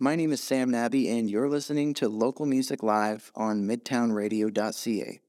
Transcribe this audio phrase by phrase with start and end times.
[0.00, 5.20] My name is Sam Nabi, and you're listening to Local Music Live on MidtownRadio.ca,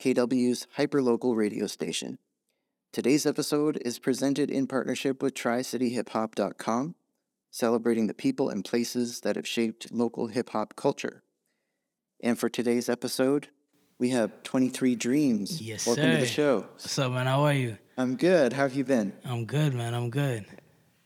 [0.00, 2.18] KW's hyperlocal radio station.
[2.92, 6.94] Today's episode is presented in partnership with TriCityHipHop.com,
[7.50, 11.22] celebrating the people and places that have shaped local hip hop culture.
[12.22, 13.48] And for today's episode,
[13.98, 15.58] we have 23DREAMZ.
[15.60, 16.14] Yes, Welcome sir.
[16.14, 16.60] to the show.
[16.72, 17.26] What's up, man?
[17.26, 17.76] How are you?
[17.96, 18.52] I'm good.
[18.52, 19.12] How have you been?
[19.24, 19.94] I'm good, man.
[19.94, 20.46] I'm good.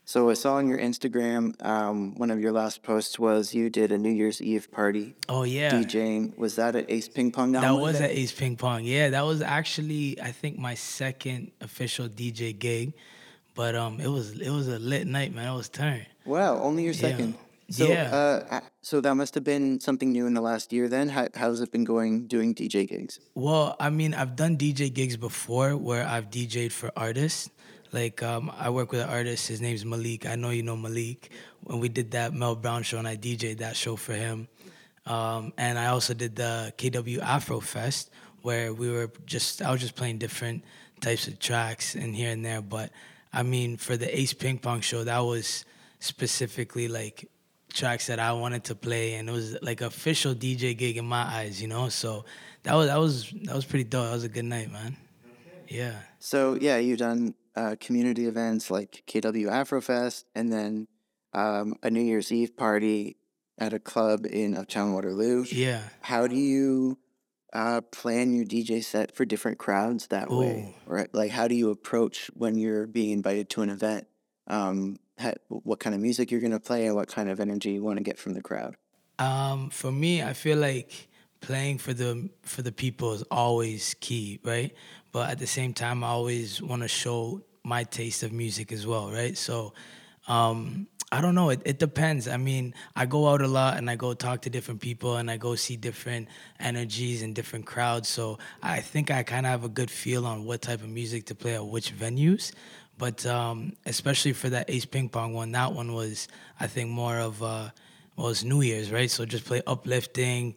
[0.07, 3.91] So I saw on your Instagram, um, one of your last posts was you did
[3.91, 6.37] a New Year's Eve party Oh yeah, DJing.
[6.37, 7.51] Was that at Ace Ping Pong?
[7.51, 8.11] that Down was at?
[8.11, 8.85] Ace Ping Pong.
[8.85, 12.93] Yeah, that was actually I think my second official DJ gig,
[13.53, 15.51] but um, it was it was a lit night, man.
[15.51, 16.05] It was turn.
[16.23, 17.35] Wow, only your second.
[17.69, 18.15] So, Yeah.
[18.49, 20.87] Uh, so that must have been something new in the last year.
[20.87, 23.19] Then, How, how's it been going doing DJ gigs?
[23.35, 27.49] Well, I mean, I've done DJ gigs before where I've DJed for artists.
[27.91, 29.47] Like um, I work with an artist.
[29.47, 30.25] His name's Malik.
[30.25, 31.31] I know you know Malik.
[31.63, 34.47] When we did that Mel Brown show, and I DJed that show for him.
[35.05, 39.81] Um, and I also did the KW Afro Fest where we were just I was
[39.81, 40.63] just playing different
[41.01, 42.61] types of tracks and here and there.
[42.61, 42.91] But
[43.33, 45.65] I mean, for the Ace Ping Pong show, that was
[45.99, 47.29] specifically like
[47.73, 51.23] tracks that I wanted to play, and it was like official DJ gig in my
[51.23, 51.89] eyes, you know.
[51.89, 52.25] So
[52.63, 54.05] that was that was that was pretty dope.
[54.05, 54.97] That was a good night, man.
[55.67, 55.95] Yeah.
[56.19, 60.87] So yeah, you've done uh, community events like KW Afrofest, and then
[61.33, 63.17] um, a New Year's Eve party
[63.57, 65.43] at a club in Uptown Waterloo.
[65.49, 65.81] Yeah.
[66.01, 66.99] How do you
[67.53, 70.75] uh, plan your DJ set for different crowds that way?
[70.85, 71.09] Right?
[71.13, 74.05] Like, how do you approach when you're being invited to an event?
[74.45, 77.71] Um, ha- what kind of music you're going to play and what kind of energy
[77.71, 78.75] you want to get from the crowd?
[79.17, 84.39] Um, for me, I feel like playing for the for the people is always key,
[84.43, 84.75] right?
[85.11, 88.87] But at the same time, I always want to show my taste of music as
[88.87, 89.37] well, right?
[89.37, 89.73] So,
[90.27, 91.51] um, I don't know.
[91.51, 92.27] It, it depends.
[92.27, 95.31] I mean, I go out a lot and I go talk to different people and
[95.31, 96.27] I go see different
[96.59, 98.09] energies and different crowds.
[98.09, 101.25] So I think I kind of have a good feel on what type of music
[101.27, 102.51] to play at which venues.
[102.97, 106.27] But um, especially for that Ace Ping Pong one, that one was,
[106.59, 107.69] I think, more of uh,
[108.17, 109.09] well, it's New Year's, right?
[109.09, 110.55] So just play uplifting,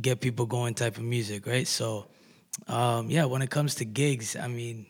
[0.00, 1.66] get people going type of music, right?
[1.66, 2.08] So,
[2.66, 4.86] um, yeah, when it comes to gigs, I mean,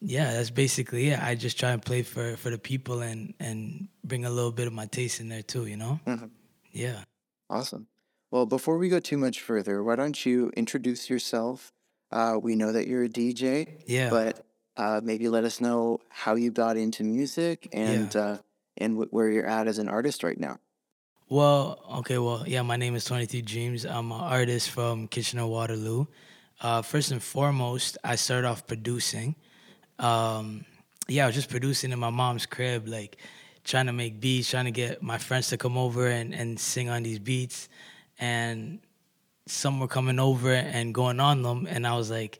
[0.00, 1.22] yeah, that's basically it.
[1.22, 4.66] I just try and play for for the people and and bring a little bit
[4.66, 6.00] of my taste in there too, you know?
[6.06, 6.30] Mhm.
[6.72, 7.04] Yeah.
[7.48, 7.86] Awesome.
[8.30, 11.72] Well, before we go too much further, why don't you introduce yourself?
[12.12, 14.10] Uh, we know that you're a DJ, Yeah.
[14.10, 14.46] but
[14.76, 18.38] uh, maybe let us know how you got into music and uh,
[18.78, 20.58] and wh- where you're at as an artist right now.
[21.28, 23.84] Well, okay, well, yeah, my name is 23DREAMZ.
[23.88, 26.06] I'm an artist from Kitchener Waterloo.
[26.60, 29.36] Uh, first and foremost, I started off producing.
[30.00, 30.64] Um,
[31.06, 33.18] yeah, I was just producing in my mom's crib, like
[33.64, 36.88] trying to make beats, trying to get my friends to come over and, and sing
[36.88, 37.68] on these beats.
[38.18, 38.80] And
[39.46, 41.66] some were coming over and going on them.
[41.70, 42.38] And I was like,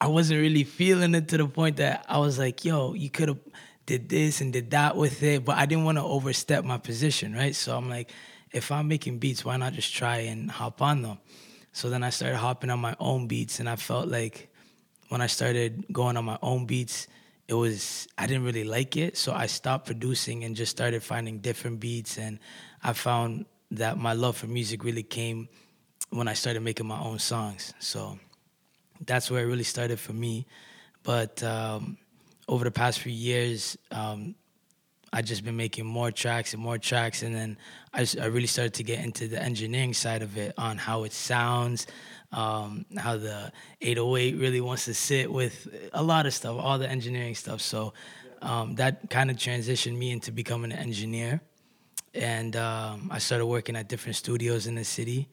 [0.00, 3.28] I wasn't really feeling it to the point that I was like, yo, you could
[3.28, 3.38] have
[3.86, 7.34] did this and did that with it, but I didn't want to overstep my position,
[7.34, 7.54] right?
[7.54, 8.10] So I'm like,
[8.52, 11.18] if I'm making beats, why not just try and hop on them?
[11.72, 14.51] So then I started hopping on my own beats, and I felt like
[15.12, 17.06] when I started going on my own beats,
[17.46, 21.40] it was I didn't really like it, so I stopped producing and just started finding
[21.40, 22.38] different beats, and
[22.82, 25.50] I found that my love for music really came
[26.08, 27.74] when I started making my own songs.
[27.78, 28.18] So
[29.04, 30.46] that's where it really started for me.
[31.02, 31.98] But um,
[32.48, 34.34] over the past few years, um,
[35.12, 37.58] I just been making more tracks and more tracks, and then
[37.92, 41.86] I really started to get into the engineering side of it on how it sounds,
[42.32, 46.88] um, how the 808 really wants to sit with a lot of stuff, all the
[46.88, 47.60] engineering stuff.
[47.60, 47.92] So
[48.40, 51.40] um, that kind of transitioned me into becoming an engineer,
[52.14, 55.28] and um, I started working at different studios in the city,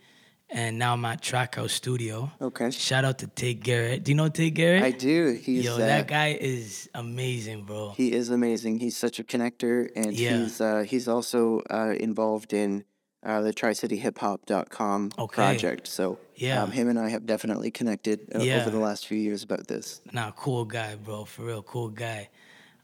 [0.49, 2.31] and now I'm at Trackhouse Studio.
[2.41, 2.71] Okay.
[2.71, 4.03] Shout out to Tate Garrett.
[4.03, 4.83] Do you know Tate Garrett?
[4.83, 5.39] I do.
[5.41, 7.91] He's Yo, uh, that guy is amazing, bro.
[7.95, 8.79] He is amazing.
[8.79, 10.37] He's such a connector, and Yeah.
[10.43, 12.83] he's uh, he's also uh, involved in
[13.23, 15.33] uh, the TriCityHipHop.com Okay.
[15.35, 15.87] project.
[15.87, 16.63] So Yeah.
[16.63, 18.57] um, him and I have definitely connected uh, Yeah.
[18.61, 20.01] over the last few years about this.
[20.11, 21.25] Nah, cool guy, bro.
[21.25, 22.29] For real, cool guy.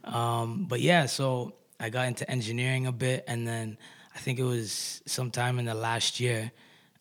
[0.03, 3.77] Um, but yeah, so I got into engineering a bit, and then
[4.15, 6.51] I think it was sometime in the last year,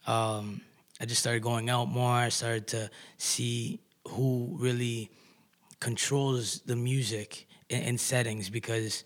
[0.07, 0.63] um,
[1.01, 2.13] I just started going out more.
[2.13, 5.11] I started to see who really
[5.81, 9.05] controls the music in, in settings because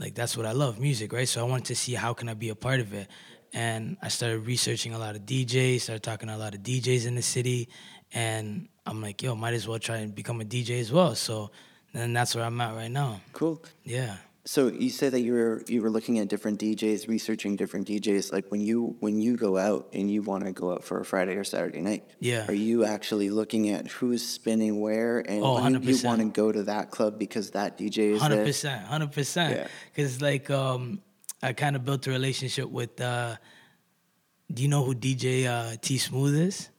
[0.00, 1.28] like that's what I love, music, right?
[1.28, 3.08] So I wanted to see how can I be a part of it.
[3.52, 7.06] And I started researching a lot of DJs, started talking to a lot of DJs
[7.06, 7.68] in the city,
[8.12, 11.14] and I'm like, yo, might as well try and become a DJ as well.
[11.14, 11.50] So
[11.94, 13.20] then that's where I'm at right now.
[13.32, 13.62] Cool.
[13.84, 14.16] Yeah.
[14.44, 18.32] So you said that you were you were looking at different DJs, researching different DJs.
[18.32, 21.04] Like when you when you go out and you want to go out for a
[21.04, 22.46] Friday or Saturday night, Yeah.
[22.48, 26.04] are you actually looking at who's spinning where and Oh, you, you 100%.
[26.04, 28.44] want to go to that club because that DJ is Hundred there?
[28.46, 29.68] percent, hundred percent.
[29.94, 31.02] Because like um,
[31.42, 33.00] I kind of built a relationship with.
[33.00, 33.36] Uh,
[34.52, 36.70] do you know who DJ uh, T Smooth is?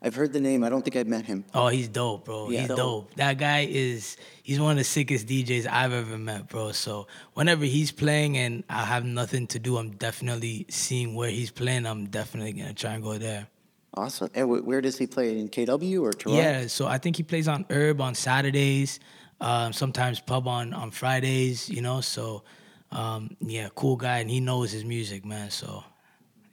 [0.00, 0.62] I've heard the name.
[0.62, 1.44] I don't think I've met him.
[1.52, 2.50] Oh, he's dope, bro.
[2.50, 2.60] Yeah.
[2.60, 2.76] He's Dope.
[2.76, 3.14] dope.
[3.16, 6.70] That guy is he's one of the sickest DJs I've ever met, bro.
[6.70, 11.50] So whenever he's playing and I have nothing to do, I'm definitely seeing where he's
[11.50, 11.84] playing.
[11.84, 13.48] I'm definitely gonna try and go there.
[13.94, 14.30] Awesome.
[14.34, 15.36] And where does he play?
[15.36, 16.40] In KW or Toronto?
[16.40, 19.00] Yeah, so I think he plays on Herb on Saturdays,
[19.40, 21.68] um, sometimes Pub on on Fridays.
[21.68, 22.44] You know, so
[22.90, 25.50] um, yeah, cool guy, and he knows his music, man.
[25.50, 25.84] So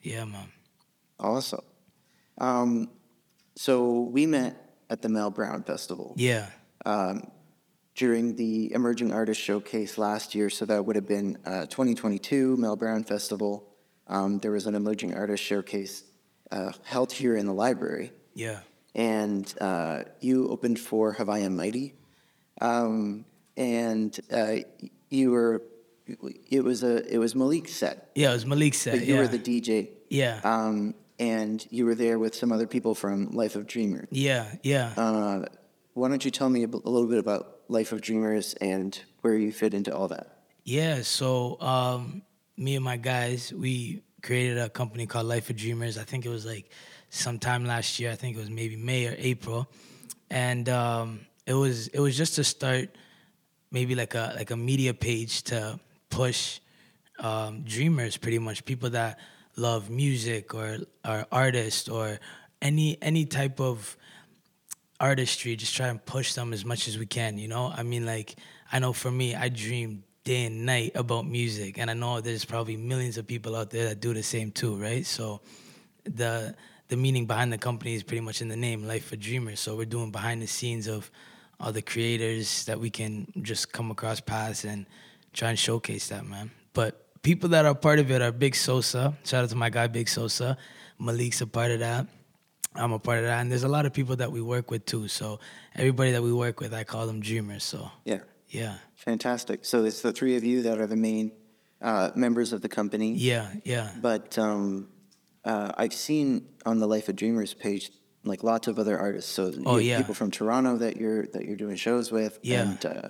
[0.02, 0.52] yeah, man.
[1.20, 1.64] Awesome.
[2.38, 2.90] Um,
[3.56, 4.56] so we met
[4.90, 6.14] at the Mel Brown Festival.
[6.18, 6.50] Yeah,
[6.86, 7.32] Um,
[7.96, 10.50] during the Emerging Artist Showcase last year.
[10.50, 13.70] So that would have been uh, 2022 Mel Brown Festival.
[14.08, 16.04] Um, there was an Emerging Artist Showcase
[16.52, 18.60] uh, held here in the library, yeah,
[18.94, 21.96] and uh, you opened for Haviah Mighty,
[22.62, 23.26] um,
[23.58, 24.58] and uh,
[25.10, 25.64] you were.
[26.07, 28.30] It was a it was Malik's set, yeah.
[28.30, 29.00] It was Malik said.
[29.00, 29.22] but you yeah.
[29.22, 33.56] were the DJ, yeah, um, and you were there with some other people from Life
[33.56, 34.07] of Dreamers.
[34.12, 34.94] yeah, yeah.
[34.96, 35.46] Uh,
[35.94, 39.00] why don't you tell me a, b- a little bit about Life of Dreamers and
[39.22, 40.44] where you fit into all that?
[40.63, 42.22] Yeah, so um,
[42.58, 45.98] me and my guys, we created a company called Life of Dreamers.
[45.98, 46.69] I think it was like
[47.10, 48.12] sometime last year.
[48.12, 49.68] I think it was maybe May or April,
[50.30, 52.90] and um, it was it was just to start
[53.72, 55.80] maybe like a like a media page to
[56.16, 56.60] push
[57.20, 59.20] um, dreamers, pretty much people that
[59.58, 62.20] love music or are artists or
[62.62, 63.98] any any type of
[65.00, 67.72] artistry, just try and push them as much as we can, you know?
[67.76, 68.36] I mean, like,
[68.72, 72.46] I know for me, I dream day and night about music, and I know there's
[72.46, 75.06] probably millions of people out there that do the same too, right?
[75.06, 75.42] So
[76.06, 76.56] the
[76.88, 79.60] the meaning behind the company is pretty much in the name, Life for Dreamers.
[79.60, 81.12] So we're doing behind the scenes of
[81.60, 84.86] all the creators that we can just come across paths and
[85.36, 86.50] try and showcase that, man.
[86.74, 89.14] But people that are part of it are Big Sosa.
[89.24, 90.58] Shout out to my guy Big Sosa.
[91.00, 92.08] Malik's a part of that.
[92.74, 93.40] I'm a part of that.
[93.42, 95.08] And there's a lot of people that we work with too.
[95.08, 95.40] So
[95.76, 97.64] everybody that we work with, I call them dreamers.
[97.64, 98.76] So Yeah, yeah.
[98.96, 99.64] fantastic.
[99.66, 101.32] So it's the three of you that are the main
[101.82, 103.14] uh, members of the company.
[103.14, 103.92] Yeah, yeah.
[104.02, 104.90] But um,
[105.46, 107.92] uh, I've seen on the Life of Dreamers page
[108.24, 109.32] like lots of other artists.
[109.32, 109.98] So Oh, yeah.
[109.98, 112.40] people from Toronto that you're that you're doing shows with.
[112.42, 112.62] Yeah.
[112.62, 113.10] And uh,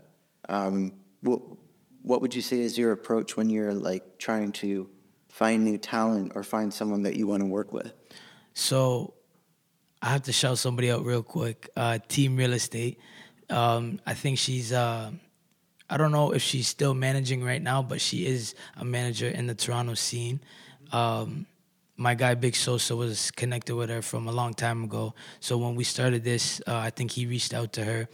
[0.50, 0.92] um,
[2.06, 4.88] what would you say is your approach when you're like trying to
[5.28, 7.92] find new talent or find someone that you want to work with?
[8.54, 9.16] So
[10.04, 11.68] I have to shout somebody out real quick.
[11.76, 13.00] Uh, Team Real Estate.
[13.50, 14.72] Um, I think she's.
[14.72, 15.12] Uh,
[15.90, 19.48] I don't know if she's still managing right now, but she is a manager in
[19.48, 20.42] the Toronto scene.
[20.92, 21.48] Um,
[21.98, 25.16] my guy Big Sosa was connected with her from a long time ago.
[25.40, 28.08] So when we started this, uh, I think he reached out to her,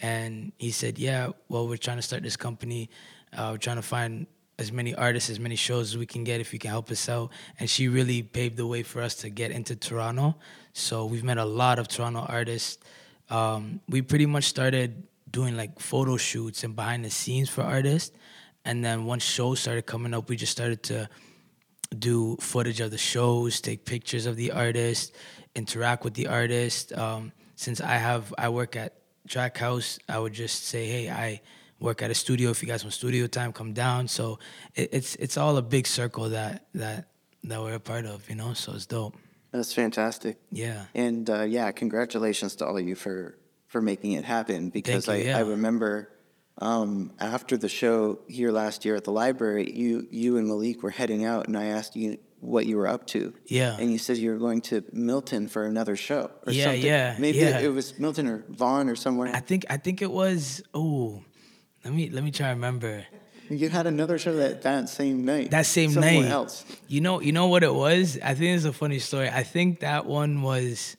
[0.00, 2.88] and he said, "Yeah, well, we're trying to start this company.
[3.36, 4.26] Uh, trying to find
[4.58, 7.08] as many artists, as many shows as we can get if you can help us
[7.08, 10.36] out." And she really paved the way for us to get into Toronto.
[10.72, 12.78] So we've met a lot of Toronto artists.
[13.30, 18.16] Um, we pretty much started doing like photo shoots and behind the scenes for artists.
[18.64, 21.08] And then once shows started coming up, we just started to
[21.98, 25.14] do footage of the shows, take pictures of the artist,
[25.54, 26.92] interact with the artist.
[26.92, 28.94] Um, since I have, I work at
[29.28, 31.40] Track House, I would just say, hey, I
[31.80, 32.50] work at a studio.
[32.50, 34.08] If you guys want studio time, come down.
[34.08, 34.38] So
[34.74, 37.08] it, it's it's all a big circle that that
[37.44, 38.54] that we're a part of, you know.
[38.54, 39.16] So it's dope.
[39.52, 40.38] That's fantastic.
[40.50, 40.86] Yeah.
[40.94, 43.38] And uh, yeah, congratulations to all of you for
[43.68, 44.70] for making it happen.
[44.70, 45.36] Because you, I, yeah.
[45.38, 46.10] I remember
[46.58, 50.90] um, after the show here last year at the library, you you and Malik were
[50.90, 53.32] heading out, and I asked you what you were up to.
[53.46, 53.74] Yeah.
[53.78, 56.30] And you said you were going to Milton for another show.
[56.46, 56.82] Or Yeah, something.
[56.82, 57.60] yeah, Maybe yeah.
[57.60, 59.30] it was Milton or Vaughan or somewhere.
[59.34, 60.62] I think I think it was.
[60.74, 61.22] Oh,
[61.84, 63.04] let me let me try to remember.
[63.50, 65.50] You had another show that that same night.
[65.50, 66.30] That same somewhere night.
[66.30, 66.64] else.
[66.88, 68.18] You know, you know what it was?
[68.24, 69.28] I think it's a funny story.
[69.28, 70.96] I think that one was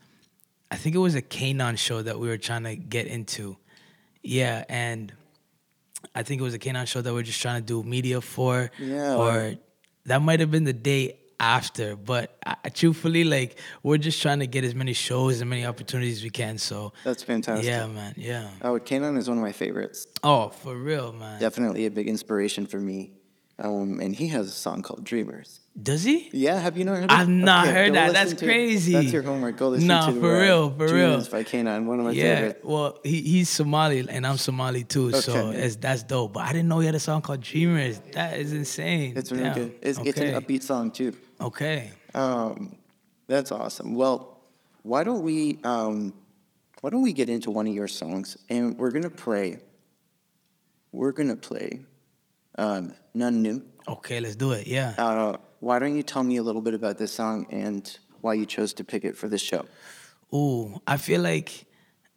[0.70, 3.58] I think it was a K'naan show that we were trying to get into.
[4.22, 5.13] Yeah, and
[6.13, 8.22] I think it was a K'naan show that we are just trying to do media
[8.22, 8.72] for.
[8.80, 9.15] Yeah.
[9.15, 9.56] Or
[10.06, 14.48] that might have been the day after, but I, truthfully, like we're just trying to
[14.48, 16.58] get as many shows and many opportunities as we can.
[16.58, 17.68] So That's fantastic.
[17.68, 18.50] yeah, man, yeah.
[18.62, 20.08] Oh, K'naan is one of my favorites.
[20.24, 21.39] Oh, for real, man.
[21.39, 23.12] Definitely a big inspiration for me.
[23.58, 25.62] um, and he has a song called Dreamers.
[25.82, 26.30] Does he?
[26.34, 27.10] Yeah, have you not heard?
[27.12, 28.12] I've not Okay, heard that.
[28.13, 28.92] That's to- crazy.
[28.94, 29.56] That's your homework.
[29.58, 31.18] Go listen Nah, to for uh, real, for real.
[31.32, 32.36] By K'naan, one of my Yeah.
[32.36, 32.62] favorite.
[32.65, 35.58] Well, he, he's Somali and I'm Somali too, so Okay.
[35.60, 36.34] it's, that's dope.
[36.34, 38.00] But I didn't know he had a song called Dreamers.
[38.13, 39.13] That is insane.
[39.18, 39.54] It's really Damn.
[39.56, 39.75] good.
[39.82, 41.13] It's, it's an upbeat song too.
[41.42, 41.92] Okay.
[42.13, 42.75] Um,
[43.27, 43.96] that's awesome.
[43.96, 44.39] Well,
[44.84, 46.13] why don't we um,
[46.82, 49.60] why don't we get into one of your songs and we're gonna play.
[50.92, 51.82] We're gonna play
[52.58, 53.63] um, none new.
[53.88, 54.68] Okay, let's do it.
[54.68, 54.94] Yeah.
[54.98, 58.46] Uh, why don't you tell me a little bit about this song and why you
[58.46, 59.65] chose to pick it for this show?
[60.34, 61.65] Ooh, I feel like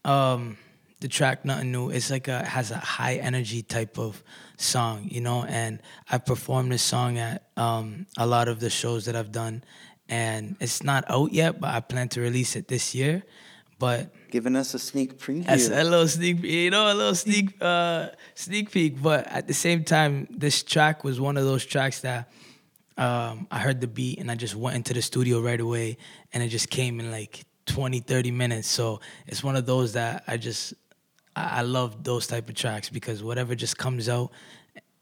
[0.05, 0.57] um,
[1.01, 4.23] the track "Nothing New" it's like a has a high energy type of
[4.57, 5.45] song, you know.
[5.45, 9.65] And i've performed this song at um, a lot of the shows that I've done,
[10.09, 13.23] and it's not out yet, but I plan to release it this year.
[13.79, 15.47] But Giving us a sneak preview.
[15.47, 19.01] That's a little sneak, you know, a little sneak, uh, sneak peek.
[19.01, 22.31] But at the same time, this track was one of those tracks that
[22.99, 25.97] um, I heard the beat and I just went into the studio right away,
[26.33, 28.69] and it just came in like 20, 30 minutes.
[28.69, 30.75] So it's one of those that I just,
[31.39, 34.31] I, I love those type of tracks because whatever just comes out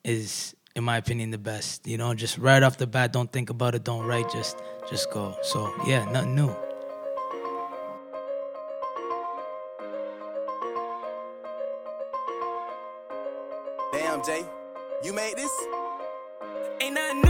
[0.04, 1.86] is, in my opinion, the best.
[1.86, 4.58] You know, just right off the bat, don't think about it, don't write, just,
[4.90, 5.36] just go.
[5.42, 6.54] So yeah, nothing new.
[13.92, 14.44] Damn, Jay,
[15.02, 15.52] you made this?
[16.80, 17.25] Ain't nothing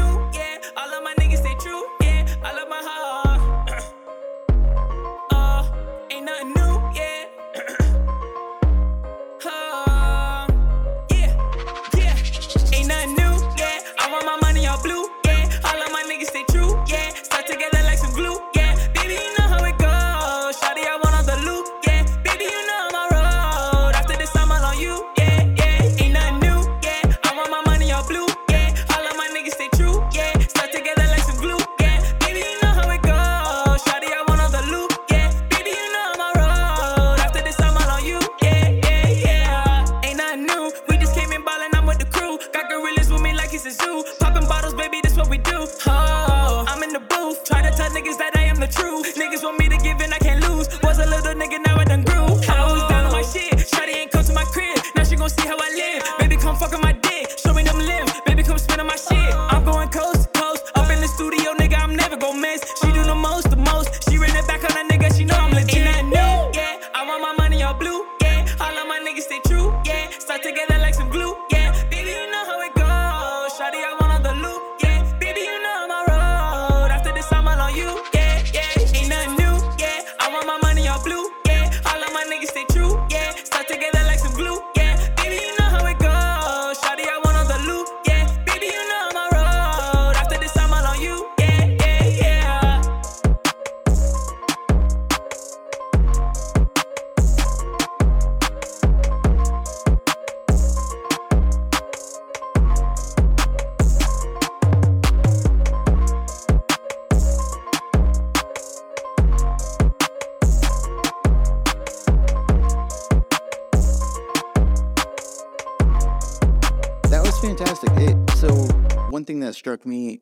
[119.66, 120.20] struck me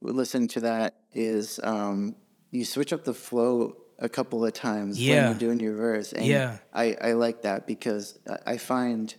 [0.00, 2.16] listening to that is um,
[2.50, 6.14] you switch up the flow a couple of times when you're doing your verse.
[6.14, 6.56] And Yeah.
[6.72, 9.14] I, I like that because I- I find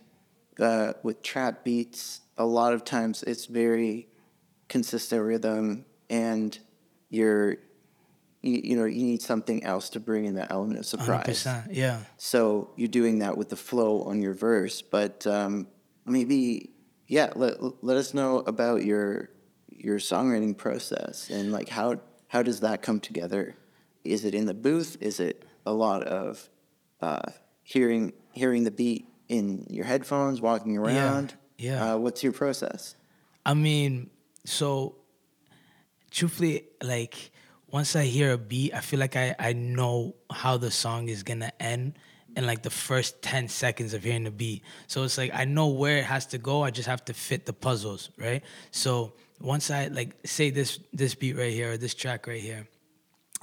[0.58, 4.08] uh, with trap beats, a lot of times it's very
[4.68, 6.58] consistent rhythm and
[7.08, 7.58] you're,
[8.42, 11.44] you, you know, you need something else to bring in that element of surprise.
[11.44, 11.68] 100%.
[11.70, 12.00] Yeah.
[12.16, 15.68] So you're doing that with the flow on your verse, but um,
[16.04, 16.70] maybe
[17.06, 17.54] yeah, let,
[17.84, 19.30] let us know about your
[19.78, 23.56] your songwriting process and like how how does that come together?
[24.04, 24.96] Is it in the booth?
[25.00, 26.48] Is it a lot of
[27.00, 27.30] uh,
[27.62, 31.34] hearing hearing the beat in your headphones, walking around?
[31.58, 31.94] yeah.
[31.94, 32.94] Uh, what's your process?
[33.44, 34.10] I mean,
[34.44, 34.96] so
[36.10, 37.30] truthfully, like
[37.70, 41.22] once I hear a beat, I feel like I, I know how the song is
[41.22, 41.98] gonna end
[42.36, 44.62] in like the first 10 seconds of hearing the beat.
[44.86, 46.62] So it's like I know where it has to go.
[46.62, 48.42] I just have to fit the puzzles, right?
[48.70, 52.68] So once I like say this this beat right here or this track right here,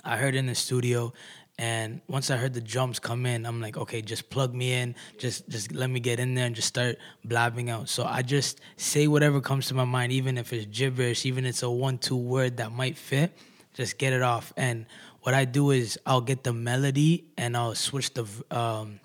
[0.04, 1.14] I heard in the studio
[1.58, 4.96] and once I heard the drums come in, I'm like, okay, just plug me in,
[5.18, 7.88] just just let me get in there and just start blabbing out.
[7.88, 11.52] So I just say whatever comes to my mind, even if it's gibberish, even if
[11.52, 13.38] it's a one two word that might fit,
[13.74, 14.52] just get it off.
[14.58, 14.86] And
[15.22, 19.00] what I do is I'll get the melody and I'll switch the um,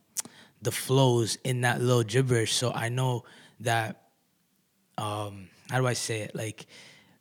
[0.60, 3.24] the flows in that little gibberish, so I know
[3.60, 4.02] that
[4.98, 6.34] um, how do I say it?
[6.34, 6.66] Like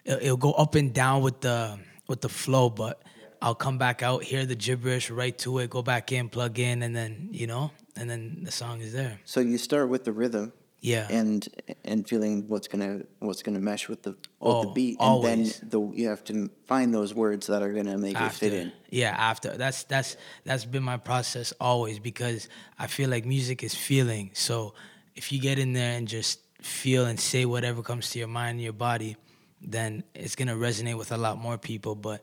[0.05, 3.01] it'll, it'll go up and down with the with the flow, but
[3.41, 6.83] I'll come back out, hear the gibberish, right to it, go back in, plug in,
[6.83, 9.19] and then you know, and then the song is there.
[9.25, 10.51] So you start with the rhythm
[10.81, 11.07] Yeah.
[11.09, 11.47] and
[11.85, 15.59] and feeling what's gonna what's gonna mesh with the with the Oh, beat, and always.
[15.59, 18.71] then the you have to find those words that are gonna make it fit in.
[18.89, 23.75] Yeah, after that's that's that's been my process always because I feel like music is
[23.75, 24.31] feeling.
[24.33, 24.73] So
[25.15, 28.55] if you get in there and just feel and say whatever comes to your mind
[28.55, 29.17] and your body,
[29.61, 31.95] then it's gonna resonate with a lot more people.
[31.95, 32.21] But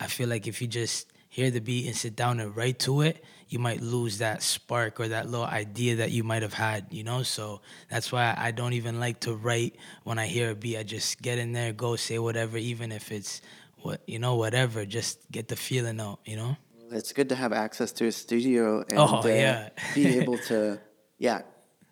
[0.00, 3.02] I feel like if you just hear the beat and sit down and write to
[3.02, 6.86] it, you might lose that spark or that little idea that you might have had,
[6.90, 7.22] you know?
[7.22, 7.60] So
[7.90, 10.76] that's why I don't even like to write when I hear a beat.
[10.78, 13.40] I just get in there, go say whatever, even if it's
[13.80, 14.84] what you know, whatever.
[14.84, 16.56] Just get the feeling out, you know?
[16.90, 19.68] It's good to have access to a studio and Oh, uh, yeah.
[19.94, 20.80] be able to
[21.18, 21.42] yeah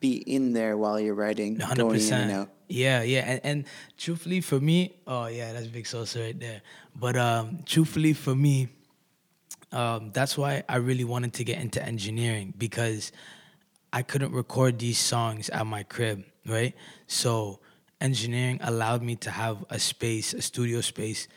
[0.01, 2.49] be in there while you're writing, hundred going in and out.
[2.69, 3.65] Yeah, yeah, and, and
[3.97, 6.63] truthfully for me, oh yeah, that's Big Sosa right there.
[6.95, 8.69] But um, truthfully for me,
[9.73, 13.13] um, that's why I really wanted to get into engineering because
[13.93, 16.75] I couldn't record these songs at my crib, right?
[17.07, 17.61] So
[18.01, 21.29] engineering allowed me to have a space, a studio space,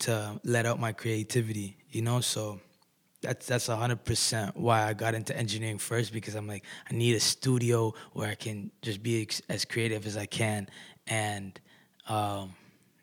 [0.00, 2.20] to let out my creativity, you know.
[2.20, 2.60] So
[3.20, 7.14] that's that's hundred percent why I got into engineering first because I'm like I need
[7.16, 10.68] a studio where I can just be ex- as creative as I can,
[11.06, 11.58] and
[12.08, 12.54] um,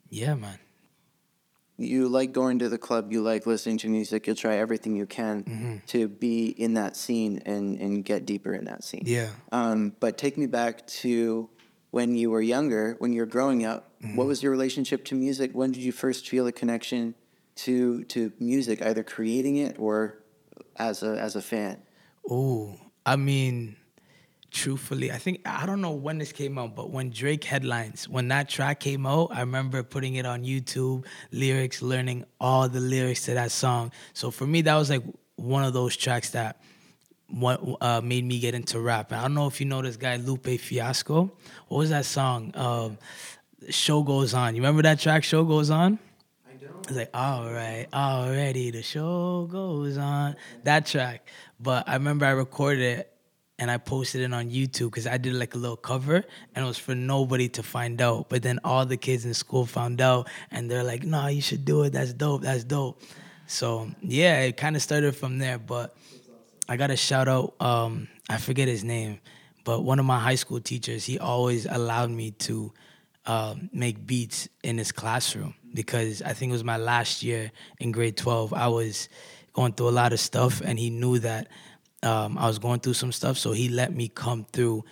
[0.09, 0.59] yeah, man.
[1.77, 5.05] You like going to the club, you like listening to music, you'll try everything you
[5.05, 5.75] can Mm-hmm.
[5.87, 9.03] to be in that scene and, and get deeper in that scene.
[9.05, 9.31] Yeah.
[9.51, 11.49] Um, but take me back to
[11.91, 13.91] when you were younger, when you were growing up.
[14.01, 14.15] Mm-hmm.
[14.15, 15.51] What was your relationship to music?
[15.53, 17.13] When did you first feel a connection
[17.55, 20.17] to to music, either creating it or
[20.75, 21.81] as a as a fan?
[22.29, 23.75] Oh, I mean,
[24.51, 28.27] truthfully, I think I don't know when this came out, but when Drake headlines, when
[28.29, 33.25] that track came out, I remember putting it on YouTube, lyrics, learning all the lyrics
[33.25, 33.91] to that song.
[34.13, 35.03] So for me, that was like
[35.35, 36.61] one of those tracks that
[37.29, 39.11] what uh, made me get into rap.
[39.11, 41.31] And I don't know if you know this guy Lupe Fiasco.
[41.67, 42.51] What was that song?
[42.55, 42.97] Um,
[43.69, 44.55] Show goes on.
[44.55, 45.23] You remember that track?
[45.23, 45.97] Show goes on.
[46.87, 50.35] It's like, all right, already the show goes on.
[50.65, 51.27] That track.
[51.59, 53.11] But I remember I recorded it
[53.57, 56.67] and I posted it on YouTube because I did like a little cover and it
[56.67, 58.29] was for nobody to find out.
[58.29, 61.65] But then all the kids in school found out and they're like, no, you should
[61.65, 61.93] do it.
[61.93, 62.43] That's dope.
[62.43, 63.01] That's dope.
[63.47, 65.57] So yeah, it kind of started from there.
[65.57, 65.95] But
[66.69, 69.21] I got a shout out, um, I forget his name,
[69.63, 72.71] but one of my high school teachers, he always allowed me to
[73.25, 77.91] um, make beats in his classroom because I think it was my last year in
[77.91, 78.53] grade 12.
[78.53, 79.09] I was
[79.53, 81.47] going through a lot of stuff and he knew that
[82.01, 83.37] um, I was going through some stuff.
[83.37, 84.85] So he let me come through,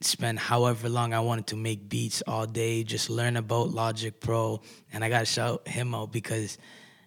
[0.00, 4.60] spend however long I wanted to make beats all day, just learn about Logic Pro.
[4.92, 6.58] And I got to shout him out because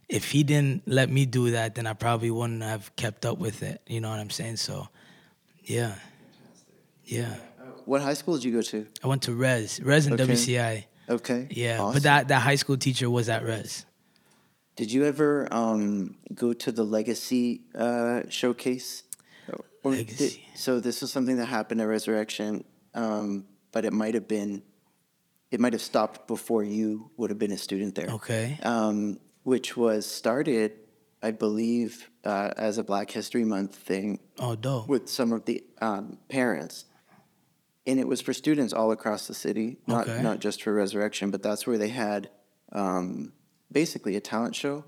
[0.07, 3.63] if he didn't let me do that, then I probably wouldn't have kept up with
[3.63, 3.81] it.
[3.87, 4.57] You know what I'm saying?
[4.57, 4.87] So,
[5.63, 5.95] yeah.
[7.03, 7.35] Yeah.
[7.85, 8.85] What high school did you go to?
[9.03, 10.33] I went to Res, Res and Okay.
[10.33, 10.83] WCI.
[11.09, 11.47] Okay.
[11.51, 11.93] Yeah, Awesome.
[11.93, 13.85] but that that high school teacher was at Res.
[14.75, 19.03] Did you ever um, go to the Legacy uh, showcase?
[19.83, 20.43] Or did- Legacy.
[20.55, 24.61] so this was something that happened at Resurrection, um, but it might have been,
[25.49, 28.09] it might have stopped before you would have been a student there.
[28.09, 28.59] Okay.
[28.63, 30.73] Um, which was started,
[31.23, 34.89] I believe, uh, as a Black History Month thing Oh, dope.
[34.89, 36.85] with some of the um, parents.
[37.87, 40.21] And it was for students all across the city, not Okay.
[40.21, 42.29] not just for Resurrection, but that's where they had
[42.73, 43.31] um,
[43.71, 44.83] basically a talent show,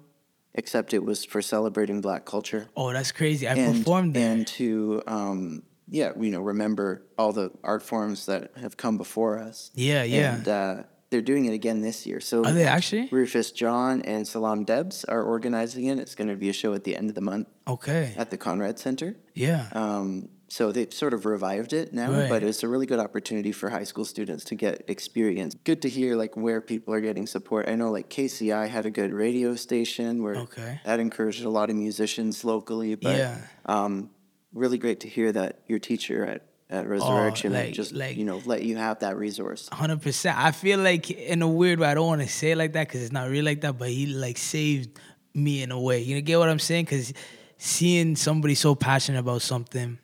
[0.53, 3.47] except it was for celebrating Black culture Oh, that's crazy.
[3.47, 4.31] I and performed there.
[4.33, 9.39] and to um, yeah, you know, remember all the art forms that have come before
[9.39, 9.71] us.
[9.73, 10.35] Yeah, yeah.
[10.35, 12.19] And uh, they're doing it again this year.
[12.19, 13.07] So Are they actually?
[13.12, 15.97] Rufus John and Salam Debs are organizing it.
[15.97, 18.13] It's going to be a show at the end of the month Okay.
[18.17, 19.15] at the Conrad Center.
[19.33, 19.67] Yeah.
[19.71, 22.29] Um, so they've sort of revived it now, Right.
[22.29, 25.55] but it's a really good opportunity for high school students to get experience.
[25.63, 27.69] Good to hear like where people are getting support.
[27.69, 30.81] I know like KCI had a good radio station where Okay.
[30.85, 32.95] that encouraged a lot of musicians locally.
[32.95, 33.38] But Yeah.
[33.67, 34.09] um,
[34.53, 38.41] really great to hear that your teacher at, at Resurrection like- just like- you know
[38.45, 39.69] let you have that resource.
[39.71, 40.38] Hundred percent.
[40.38, 41.88] I feel like in a weird way.
[41.88, 43.77] I don't want to say it like that because it's not really like that.
[43.77, 44.99] But he like saved
[45.35, 46.01] me in a way.
[46.01, 46.85] You know, get what I'm saying?
[46.85, 47.13] Because
[47.57, 49.99] seeing somebody so passionate about something.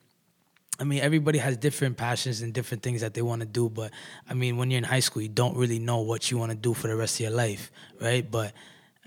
[0.79, 3.69] I mean, everybody has different passions and different things that they want to do.
[3.69, 3.91] But
[4.29, 6.57] I mean, when you're in high school, you don't really know what you want to
[6.57, 8.29] do for the rest of your life, right?
[8.29, 8.53] But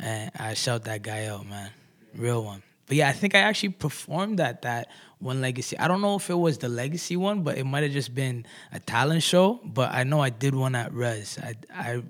[0.03, 1.71] uh, I shout that guy out, man.
[2.17, 2.63] Real one.
[2.87, 5.79] but yeah, I think I actually performed at that one legacy.
[5.79, 8.47] I don't know if it was the legacy one, but it might have just been
[8.73, 9.61] a talent show.
[9.63, 11.39] But I know I did one at Res.
[11.43, 12.03] I I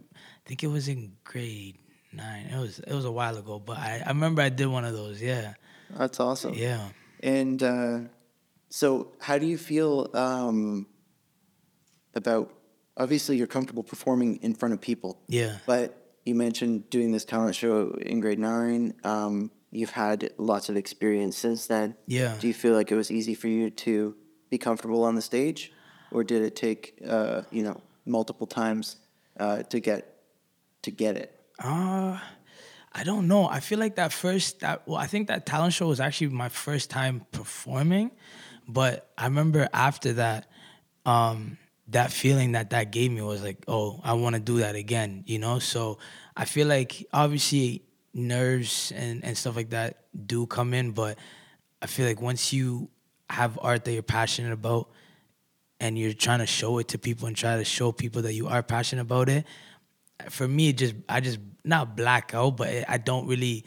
[0.46, 1.76] think it was in grade
[2.12, 2.46] nine.
[2.46, 4.92] It was it was a while ago, but I, I remember I did one of
[4.92, 5.20] those.
[5.20, 5.54] Yeah,
[5.90, 6.54] That's awesome.
[6.54, 6.88] yeah.
[7.22, 7.98] And uh,
[8.70, 10.86] so, how do you feel um,
[12.14, 12.54] about?
[12.96, 15.20] Obviously, you're comfortable performing in front of people.
[15.28, 15.58] Yeah.
[15.66, 18.94] But you mentioned doing this talent show in grade nine.
[19.04, 21.96] Um, you've had lots of experience since then.
[22.06, 22.36] Yeah.
[22.38, 24.16] Do you feel like it was easy for you to
[24.50, 25.72] be comfortable on the stage,
[26.10, 28.96] or did it take uh, you know multiple times
[29.38, 30.22] uh, to get
[30.82, 31.34] to get it?
[31.58, 32.18] Uh,
[32.92, 33.48] I don't know.
[33.48, 36.48] I feel like that first that well, I think that talent show was actually my
[36.48, 38.10] first time performing,
[38.68, 40.50] but I remember after that,
[41.06, 44.76] um, that feeling that that gave me was like, oh, I want to do that
[44.76, 45.58] again, you know.
[45.58, 45.98] So
[46.36, 51.18] I feel like obviously nerves and and stuff like that do come in, but
[51.80, 52.90] I feel like once you
[53.30, 54.90] have art that you're passionate about
[55.80, 58.48] and you're trying to show it to people and try to show people that you
[58.48, 59.46] are passionate about it
[60.28, 63.64] for me it just i just not black out but i don't really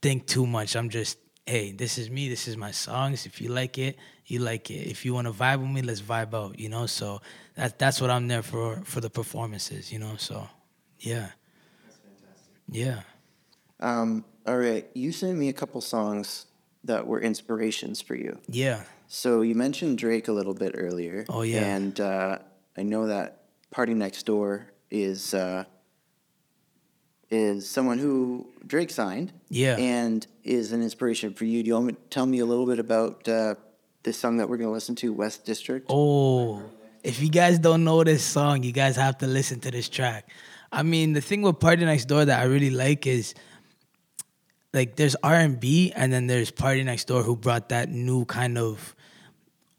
[0.00, 3.48] think too much i'm just hey this is me this is my songs if you
[3.48, 3.96] like it
[4.30, 6.86] you like it if you want to vibe with me let's vibe out you know
[6.86, 7.20] so
[7.56, 10.48] that, that's what i'm there for for the performances you know so
[11.00, 11.28] yeah
[12.68, 13.00] yeah
[13.80, 16.46] Um, all right, you sent me a couple songs
[16.84, 18.38] that were inspirations for you.
[18.48, 21.24] yeah So you mentioned Drake a little bit earlier.
[21.28, 21.64] Oh, yeah.
[21.64, 22.38] And uh,
[22.76, 23.28] I know that
[23.70, 25.64] Party Next Door is uh,
[27.30, 29.32] is someone who Drake signed.
[29.48, 29.76] Yeah.
[29.78, 31.62] And is an inspiration for you.
[31.62, 33.54] Do you want to tell me a little bit about uh,
[34.02, 35.86] this song that we're going to listen to, West District?
[35.88, 36.62] Oh,
[37.02, 40.28] if you guys don't know this song, you guys have to listen to this track.
[40.72, 43.34] I mean, the thing with Party Next Door that I really like is
[44.72, 48.24] like there's R and B, and then there's Party Next Door who brought that new
[48.24, 48.94] kind of,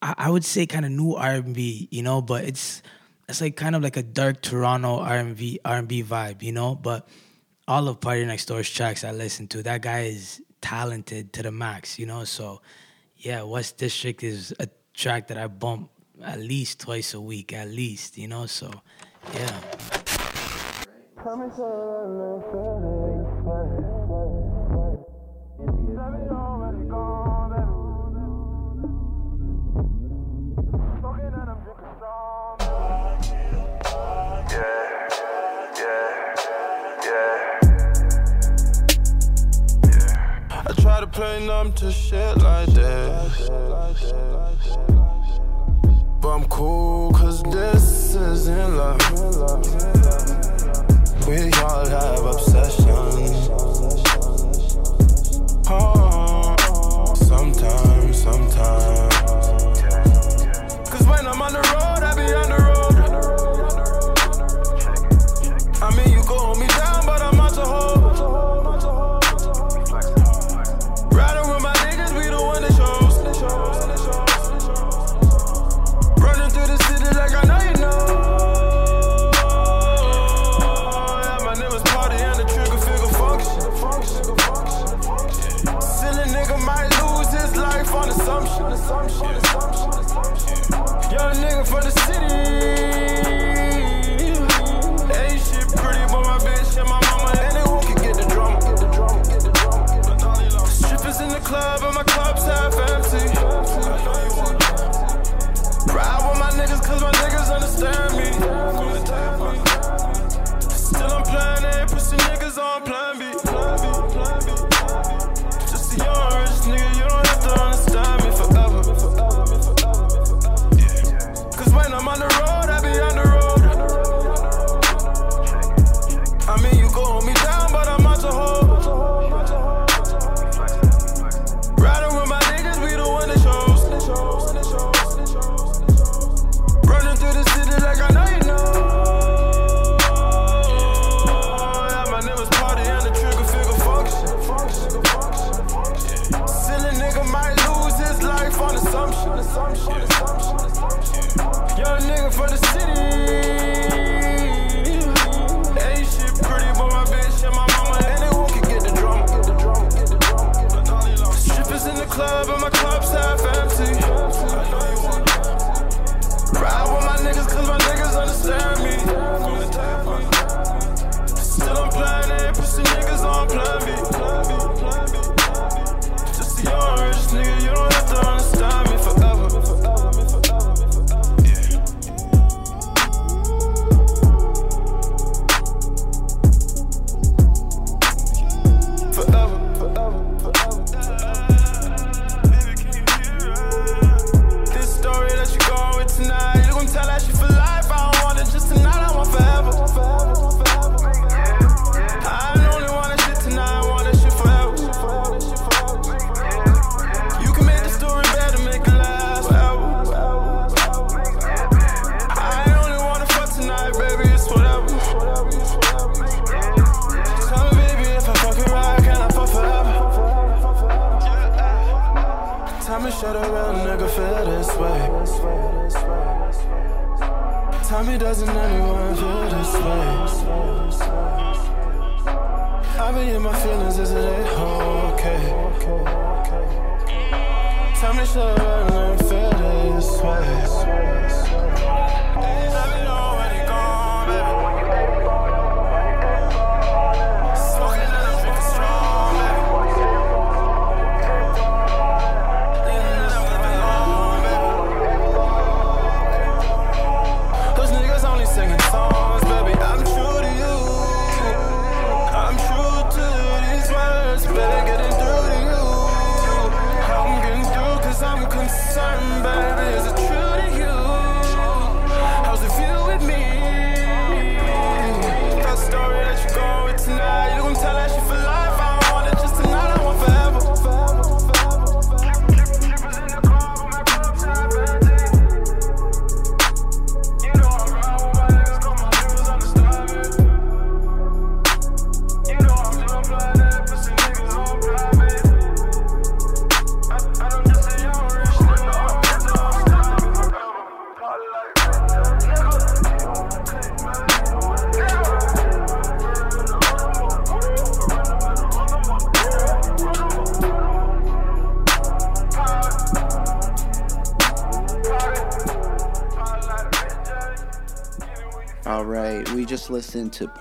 [0.02, 2.22] I, I would say, kind of new R and B, you know.
[2.22, 2.82] But it's
[3.30, 6.44] it's like kind of like a dark Toronto R and B R and B vibe,
[6.44, 6.76] you know.
[6.76, 7.08] But
[7.68, 11.52] all of Party Next Door's tracks I listen to, that guy is talented to the
[11.52, 12.26] max, you know.
[12.26, 12.62] So
[13.22, 15.92] yeah, West District is a track that I bump
[16.24, 18.48] at least twice a week, at least, you know.
[18.48, 18.72] So
[19.34, 19.60] yeah.
[21.22, 21.38] Try
[26.28, 26.41] to
[41.22, 43.48] play numb to shit like this.
[46.20, 49.00] But I'm cool, cause this isn't love.
[51.28, 51.81] We all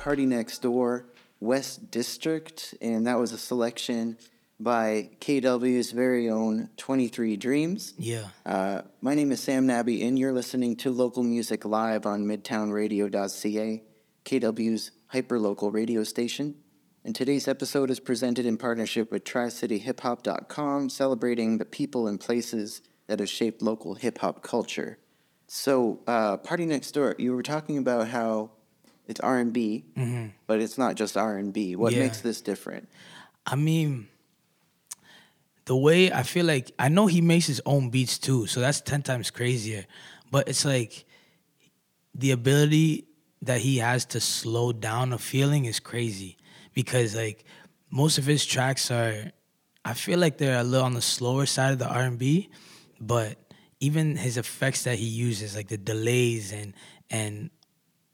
[0.01, 1.05] Party Next Door,
[1.41, 4.17] West District, and that was a selection
[4.59, 7.93] by KW's very own 23DREAMZ.
[7.99, 8.29] Yeah.
[8.47, 13.83] Uh, my name is Sam Nabi, and you're listening to local music live on midtownradio.ca,
[14.25, 16.55] KW's hyperlocal radio station.
[17.05, 23.19] And today's episode is presented in partnership with TriCityHipHop.com, celebrating the people and places that
[23.19, 24.97] have shaped local hip hop culture.
[25.47, 28.53] So, uh, Party Next Door, you were talking about how
[29.11, 30.29] it's R and B, mm-hmm.
[30.47, 31.77] but it's not just R and B.
[31.77, 32.01] What Yeah.
[32.01, 32.89] makes this different?
[33.47, 34.09] I mean,
[35.67, 38.81] the way I feel like I know he makes his own beats too, so that's
[38.81, 39.85] ten times crazier.
[40.31, 41.05] But it's like
[42.15, 43.07] the ability
[43.43, 46.37] that he has to slow down a feeling is crazy
[46.75, 47.45] because like
[47.91, 49.33] most of his tracks are,
[49.85, 52.51] I feel like they're a little on the slower side of the R and B,
[53.01, 53.39] but
[53.81, 56.75] even his effects that he uses, like the delays and
[57.11, 57.51] and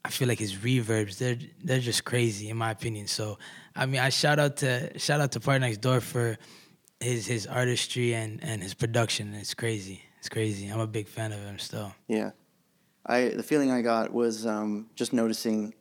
[0.07, 3.09] I feel like his reverbs, they're they're just crazy in my opinion.
[3.09, 3.39] So
[3.75, 6.39] I mean I shout out to shout out to Party Next Door for
[7.01, 9.35] his his artistry and, and his production.
[9.35, 10.01] It's crazy.
[10.21, 10.69] It's crazy.
[10.69, 11.93] I'm a big fan of him still.
[12.07, 12.31] Yeah,
[13.05, 15.75] I the feeling I got was um, just noticing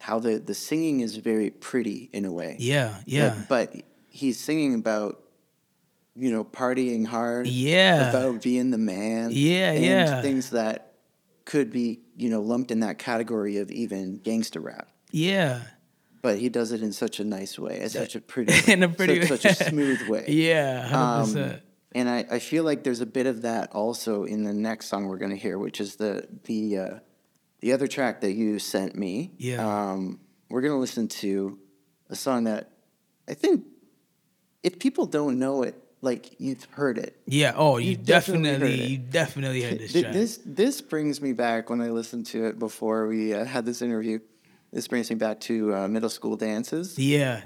[0.00, 2.56] how the the singing is very pretty in a way.
[2.58, 3.44] Yeah, yeah.
[3.48, 5.22] But, but he's singing about
[6.16, 7.46] you know partying hard.
[7.46, 8.10] Yeah.
[8.10, 9.30] About being the man.
[9.32, 10.22] Yeah, and yeah.
[10.22, 10.85] Things that
[11.46, 14.88] could be you know lumped in that category of even gangster rap.
[15.10, 15.62] yeah.
[16.22, 18.88] But he does it in such a nice way, in such a pretty, In a
[18.88, 20.24] pretty such, such a smooth way.
[20.26, 21.60] Yeah, Um, 100%.
[21.94, 25.06] and I, I feel like there's a bit of that also in the next song
[25.06, 26.98] we're gonna hear, which is the the uh,
[27.60, 29.34] the other track that you sent me.
[29.38, 29.62] Yeah.
[29.92, 30.18] Um,
[30.50, 31.58] we're gonna listen to
[32.10, 32.70] a song that
[33.28, 33.64] I think
[34.64, 37.16] if people don't know it, like you've heard it.
[37.26, 37.52] yeah.
[37.56, 40.12] Oh, you, you definitely definitely, you definitely heard this track.
[40.12, 43.82] This this brings me back when I listened to it before we uh, had this
[43.82, 44.18] interview.
[44.72, 46.98] This brings me back to uh, middle school dances.
[46.98, 47.40] yeah.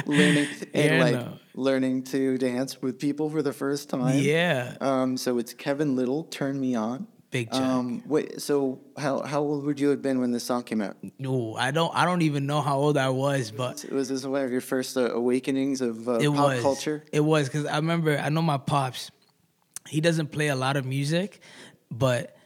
[0.06, 1.38] learning and Yeah, like no.
[1.54, 4.18] learning to dance with people for the first time.
[4.18, 4.76] yeah.
[4.80, 7.60] Um, so it's Kevin Lyttle, "Turn Me On." Big track.
[7.60, 10.96] Um, wait, so how how old would you have been when this song came out?
[11.18, 11.94] No, I don't.
[11.94, 14.60] I don't even know how old I was, but it Was this one of your
[14.60, 17.04] first uh, awakenings of uh, it pop was culture?
[17.12, 18.16] It was because I remember.
[18.16, 19.10] I know my pops.
[19.88, 21.40] He doesn't play a lot of music,
[21.90, 22.36] but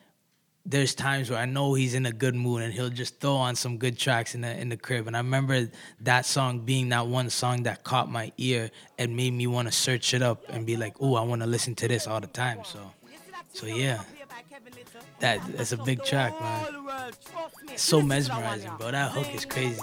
[0.66, 3.56] there's times where I know he's in a good mood and he'll just throw on
[3.56, 5.06] some good tracks in the in the crib.
[5.06, 9.32] And I remember that song being that one song that caught my ear and made
[9.32, 11.88] me want to search it up and be like, "Oh, I want to listen to
[11.88, 12.78] this all the time." So,
[13.52, 14.02] so yeah,
[15.20, 17.12] that that's a big track, man.
[17.68, 18.90] It's so mesmerizing, bro.
[18.90, 19.78] That hook is crazy.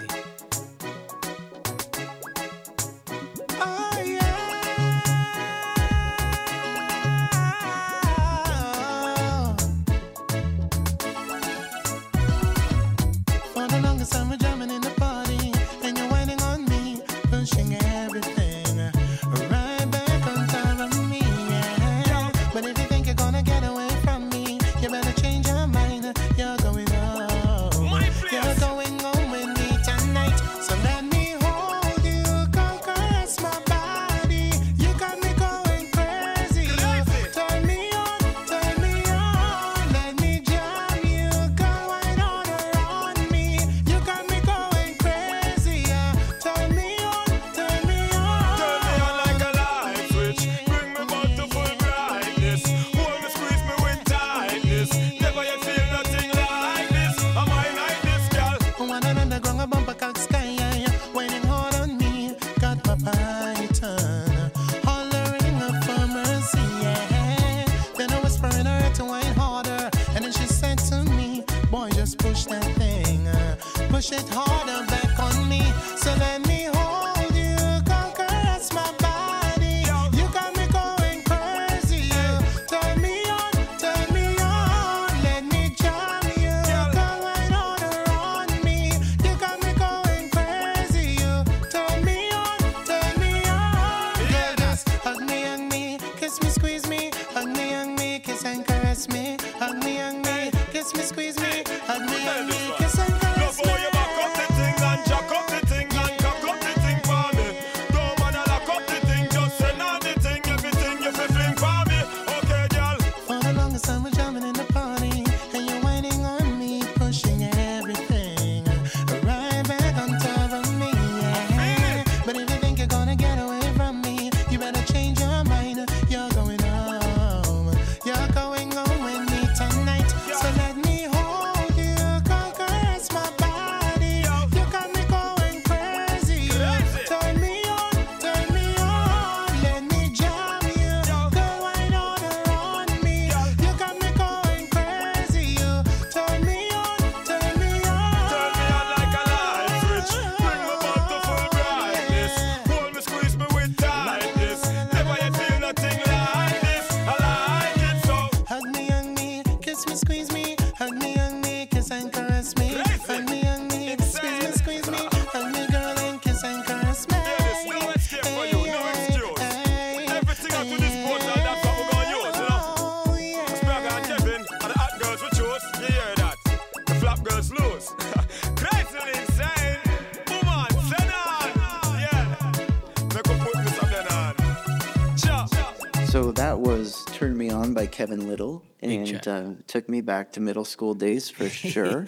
[187.98, 192.08] Kevin Lyttle, and uh, took me back to middle school days for sure.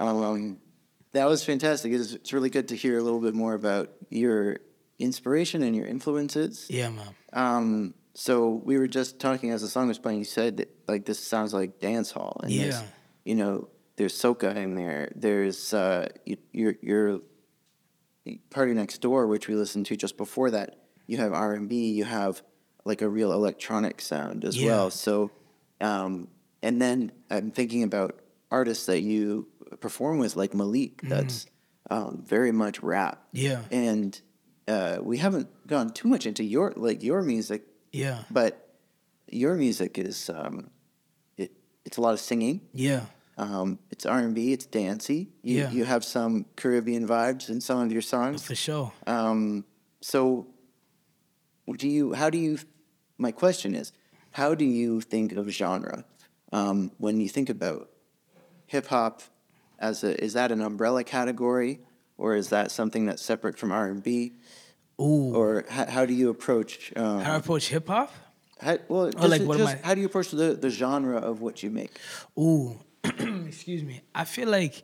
[0.00, 0.58] um,
[1.12, 1.92] that was fantastic.
[1.92, 4.58] It's, it's really good to hear a little bit more about your
[4.98, 6.66] inspiration and your influences.
[6.68, 7.14] Yeah, man.
[7.32, 10.18] Um, so we were just talking as the song was playing.
[10.18, 12.82] You said that, like this sounds like dance hall, and Yeah.
[13.24, 15.12] you know, there's soca in there.
[15.14, 17.20] There's uh, you, your your
[18.50, 20.80] party next door, which we listened to just before that.
[21.06, 21.92] You have R and B.
[21.92, 22.42] You have
[22.86, 24.66] like a real electronic sound as Yeah.
[24.68, 24.90] well.
[24.90, 25.30] So,
[25.80, 26.28] um,
[26.62, 28.20] and then I'm thinking about
[28.50, 29.48] artists that you
[29.80, 31.02] perform with, like Malik.
[31.02, 31.46] That's
[31.90, 33.22] um, very much rap.
[33.32, 33.62] Yeah.
[33.70, 34.18] and
[34.68, 38.22] uh, we haven't gone too much into your like your music, Yeah.
[38.30, 38.52] but
[39.30, 40.70] your music is um,
[41.36, 41.52] it,
[41.84, 42.60] it's a lot of singing.
[42.72, 43.02] Yeah.
[43.38, 44.52] Um, it's R and B.
[44.52, 45.28] It's dancey.
[45.42, 45.70] You, Yeah.
[45.70, 48.42] you have some Caribbean vibes in some of your songs.
[48.44, 48.92] For sure.
[49.06, 49.64] Um,
[50.00, 50.46] so,
[51.76, 52.12] do you?
[52.14, 52.58] How do you?
[53.18, 53.92] My question is,
[54.32, 56.04] how do you think of genre
[56.52, 57.90] um, when you think about
[58.66, 59.22] hip hop?
[59.78, 61.80] As a is that an umbrella category,
[62.16, 64.32] or is that something that's separate from R and B?
[65.00, 65.34] Ooh.
[65.34, 66.92] Or how, how do you approach?
[66.96, 68.10] Um, How do I approach hip hop?
[68.58, 71.62] how, well, just, like, just I- how do you approach the, the genre of what
[71.62, 71.98] you make?
[72.38, 74.00] Ooh, excuse me.
[74.14, 74.82] I feel like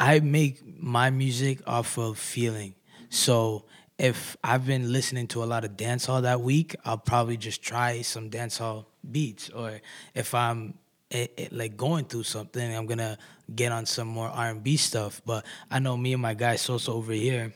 [0.00, 2.74] I make my music off of feeling.
[3.10, 3.66] So
[3.98, 8.02] if I've been listening to a lot of dancehall that week, I'll probably just try
[8.02, 9.50] some dancehall beats.
[9.50, 9.80] Or
[10.14, 10.74] if I'm
[11.10, 13.18] eh, eh, like going through something, I'm gonna
[13.54, 15.20] get on some more R and B stuff.
[15.26, 17.52] But I know me and my guy Sosa over here,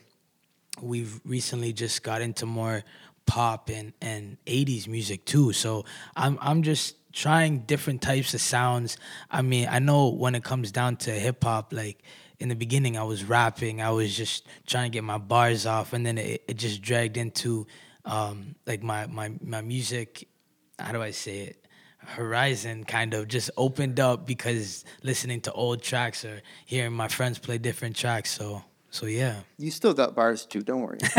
[0.80, 2.82] we've recently just got into more
[3.24, 5.52] pop and, and 80s music too.
[5.52, 5.84] So
[6.16, 8.96] I'm I'm just trying different types of sounds.
[9.30, 12.02] I mean, I know when it comes down to hip hop, like
[12.42, 15.92] in the beginning I was rapping, I was just trying to get my bars off
[15.92, 17.66] and then it, it just dragged into
[18.04, 20.28] um, like my, my my music,
[20.78, 21.62] how do I say it?
[22.04, 27.38] horizon kind of just opened up because listening to old tracks or hearing my friends
[27.38, 28.30] play different tracks.
[28.32, 29.40] So so yeah.
[29.56, 30.62] You still got bars too.
[30.62, 30.98] Don't worry.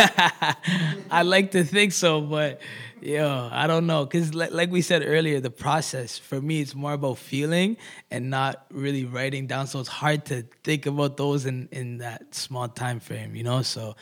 [1.10, 2.62] I like to think so, but
[3.02, 4.06] yeah, I don't know.
[4.06, 7.78] Cause like, like we said earlier, the process for me it's more about feeling
[8.12, 9.66] and not really writing down.
[9.66, 13.64] So it's hard to think about those in in that small time frame, you know.
[13.64, 13.96] So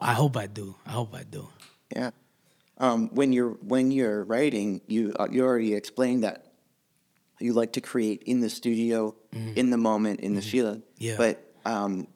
[0.00, 0.74] I hope I do.
[0.84, 1.48] I hope I do.
[1.94, 2.10] Yeah.
[2.78, 6.46] Um, when you're when you're writing, you uh, you already explained that
[7.38, 10.78] you like to create in the studio, in the moment, in the feeling.
[10.78, 11.04] Mm-hmm.
[11.04, 11.16] Yeah.
[11.16, 12.08] But um,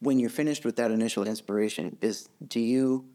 [0.00, 3.06] when you're finished with that initial inspiration, is do you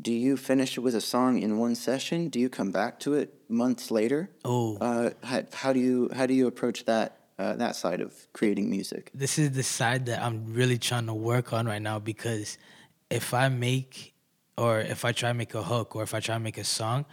[0.00, 2.28] do you finish it with a song in one session?
[2.28, 4.30] Do you come back to it months later?
[4.44, 4.76] Oh.
[4.78, 8.70] Uh, how, how do you how do you approach that uh, that side of creating
[8.70, 9.10] music?
[9.14, 12.58] this is the side that I'm really trying to work on right now because
[13.10, 14.14] if I make
[14.56, 16.64] or if I try to make a hook or if I try to make a
[16.64, 17.06] song,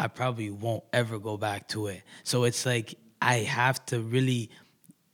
[0.00, 2.02] I probably won't ever go back to it.
[2.22, 4.50] So it's like I have to really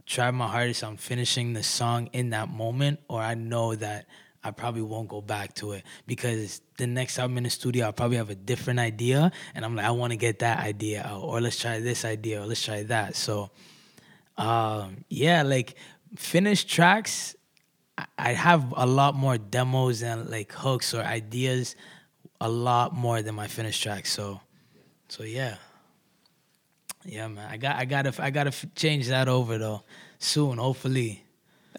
[0.07, 4.07] try my hardest on finishing the song in that moment, or I know that
[4.43, 7.87] I probably won't go back to it because the next time I'm in the studio,
[7.87, 11.03] I'll probably have a different idea, and I'm like, I want to get that idea
[11.03, 13.17] out, or let's try this idea, or let's try that.
[13.17, 13.51] So,
[14.37, 15.77] um, yeah, like
[16.17, 17.35] finished tracks,
[18.19, 21.77] I- have a lot more demos and like hooks or ideas,
[22.41, 24.13] a lot more than my finished tracks.
[24.13, 24.41] So,
[25.09, 25.57] so yeah,
[27.05, 27.49] yeah, man.
[27.51, 29.83] I got, I gotta, I gotta f- change that over though
[30.19, 31.25] soon, hopefully.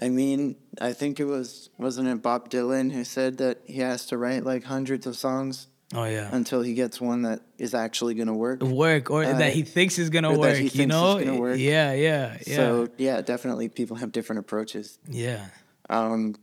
[0.01, 4.05] I mean, I think it was wasn't it Bob Dylan who said that he has
[4.07, 6.29] to write like hundreds of songs Oh yeah.
[6.33, 8.61] until he gets one that is actually going to work.
[8.61, 10.57] work or Uh, that he thinks is gonna or that work.
[10.57, 11.17] he you know?
[11.19, 11.57] gonna work.
[11.59, 14.99] Yeah, yeah, yeah, So yeah, definitely people have different approaches.
[15.07, 15.45] yeah.
[15.89, 16.35] Um,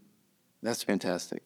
[0.62, 1.42] that's fantastic.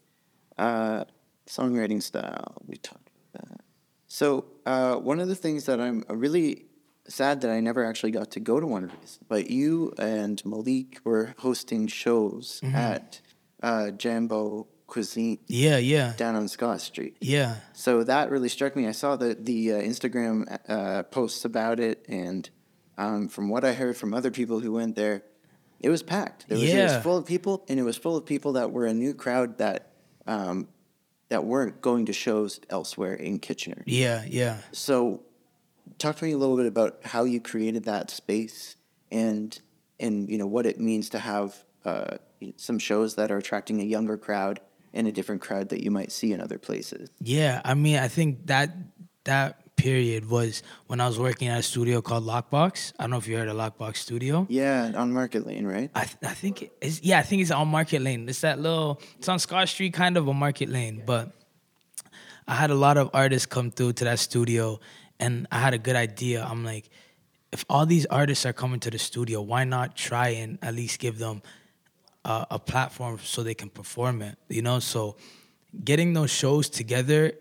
[0.58, 1.04] Uh,
[1.48, 3.60] songwriting style, we talked about that.
[4.06, 6.65] So uh, one of the things that I'm really
[7.08, 10.42] sad that I never actually got to go to one of these, but you and
[10.44, 12.74] Malik were hosting shows Mm-hmm.
[12.76, 13.20] at
[13.62, 17.16] uh, Jambo Cuisine Yeah, yeah, down on Scott Street.
[17.20, 18.86] yeah, So that really struck me.
[18.86, 22.48] I saw the the uh, Instagram uh, posts about it, and
[22.98, 25.22] um, from what I heard from other people who went there,
[25.80, 26.46] it was packed.
[26.48, 28.86] It was, it was full of people, and it was full of people that were
[28.86, 29.92] a new crowd that
[30.26, 30.68] um,
[31.28, 33.82] that weren't going to shows elsewhere in Kitchener.
[33.86, 34.58] yeah, yeah.
[34.72, 35.22] So,
[35.98, 38.76] talk to me a little bit about how you created that space,
[39.10, 39.58] and
[39.98, 42.16] and you know what it means to have uh,
[42.56, 44.60] some shows that are attracting a younger crowd
[44.92, 47.10] and a different crowd that you might see in other places.
[47.20, 48.74] Yeah, I mean, I think that
[49.24, 52.92] that period was when I was working at a studio called Lockbox.
[52.98, 54.46] I don't know if you heard of Lockbox Studio.
[54.48, 55.90] Yeah, on Market Lane, right?
[55.94, 58.28] I, th- I think it's yeah, I think it's on Market Lane.
[58.28, 61.02] It's that little it's on Scott Street, kind of a Market Lane.
[61.04, 61.32] But
[62.48, 64.80] I had a lot of artists come through to that studio,
[65.18, 66.44] and I had a good idea.
[66.44, 66.88] I'm like,
[67.52, 70.98] if all these artists are coming to the studio, why not try and at least
[70.98, 71.42] give them
[72.24, 74.36] a, a platform so they can perform it?
[74.48, 75.16] You know, so
[75.84, 77.32] getting those shows together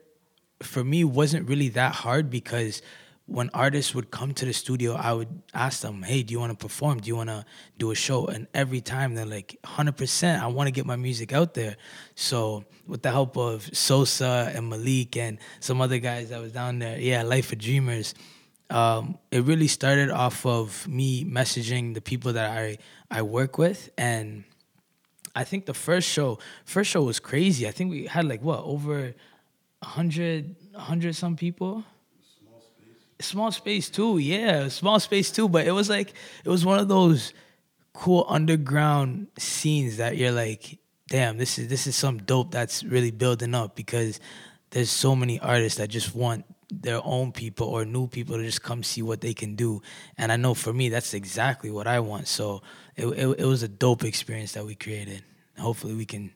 [0.61, 2.81] for me wasn't really that hard because
[3.27, 6.51] when artists would come to the studio, I would ask them, "Hey, do you want
[6.51, 6.99] to perform?
[6.99, 7.43] Do you want to
[7.77, 11.33] do a show?" And every time they're like, "100%, I want to get my music
[11.33, 11.75] out there."
[12.13, 16.79] So, with the help of Sosa and Malik and some other guys that was down
[16.79, 18.13] there, yeah, Life of Dreamers,
[18.69, 22.77] um, it really started off of me messaging the people that I
[23.09, 24.43] I work with and.
[25.37, 27.67] I think the first show, first show was crazy.
[27.67, 29.13] I think we had like what over
[29.81, 31.83] a hundred, a hundred some people.
[33.25, 35.49] Small space too, yeah, small space too.
[35.49, 36.13] But it was like
[36.43, 37.33] it was one of those
[37.93, 43.11] cool underground scenes that you're like, damn, this is this is some dope that's really
[43.11, 44.19] building up because
[44.69, 48.61] there's so many artists that just want their own people or new people to just
[48.61, 49.81] come see what they can do.
[50.17, 52.27] And I know for me, that's exactly what I want.
[52.27, 52.61] So
[52.95, 55.23] it, it, it was a dope experience that we created.
[55.57, 56.31] Hopefully, we can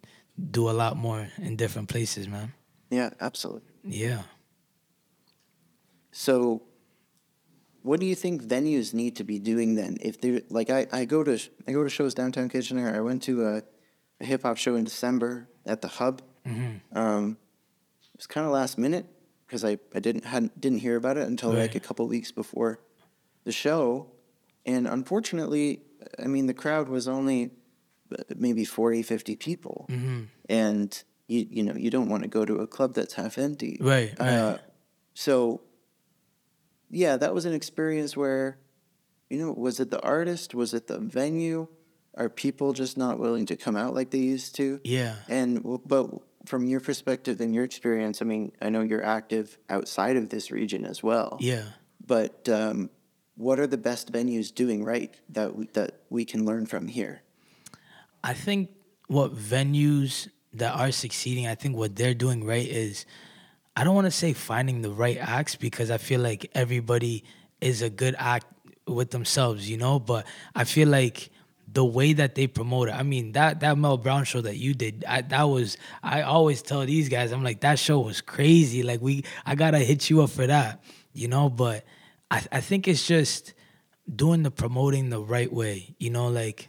[0.52, 2.54] do a lot more in different places, man.
[2.90, 3.62] Yeah, absolutely.
[3.84, 4.24] Yeah.
[6.12, 6.64] So,
[7.84, 9.98] what do you think venues need to be doing then?
[10.02, 12.94] If they are like, I, I go to I go to shows downtown Kitchener.
[12.96, 13.64] I went to a,
[14.22, 16.22] a hip hop show in December at the Hub.
[16.94, 17.38] Um,
[18.14, 19.06] it was kind of last minute
[19.46, 22.80] because I, I didn't hadn't, didn't hear about it until like a couple weeks before
[23.44, 24.08] the show,
[24.66, 25.82] and unfortunately,
[26.18, 27.52] I mean the crowd was only
[28.12, 29.88] uh, maybe 40, 50 people,
[30.50, 33.78] and you you know you don't want to go to a club that's half empty,
[33.80, 34.28] Right, right.
[34.30, 34.58] Uh,
[35.14, 35.62] so
[36.90, 38.58] yeah, that was an experience where,
[39.30, 40.56] you know, was it the artist?
[40.56, 41.68] Was it the venue?
[42.18, 44.82] Are people just not willing to come out like they used to?
[44.84, 45.16] Yeah.
[45.28, 46.10] And but
[46.46, 50.52] from your perspective and your experience, I mean, I know you're active outside of this
[50.52, 51.38] region as well.
[51.40, 51.64] Yeah.
[52.06, 52.90] But um,
[53.36, 57.22] what are the best venues doing right that we, that we can learn from here?
[58.24, 58.70] I think
[59.08, 63.06] what venues that are succeeding, I think what they're doing right is
[63.80, 67.24] I don't want to say finding the right acts because I feel like everybody
[67.62, 68.46] is a good act
[68.86, 71.30] with themselves, you know, but I feel like
[71.66, 72.92] the way that they promote it.
[72.92, 76.62] I mean, that that Mel Brown show that you did, I, that was I always
[76.62, 78.84] tell these guys, I'm like that show was crazy.
[78.84, 81.86] Like we I got to hit you up for that, you know, but
[82.30, 83.54] I I think it's just
[84.14, 86.68] doing the promoting the right way, you know, like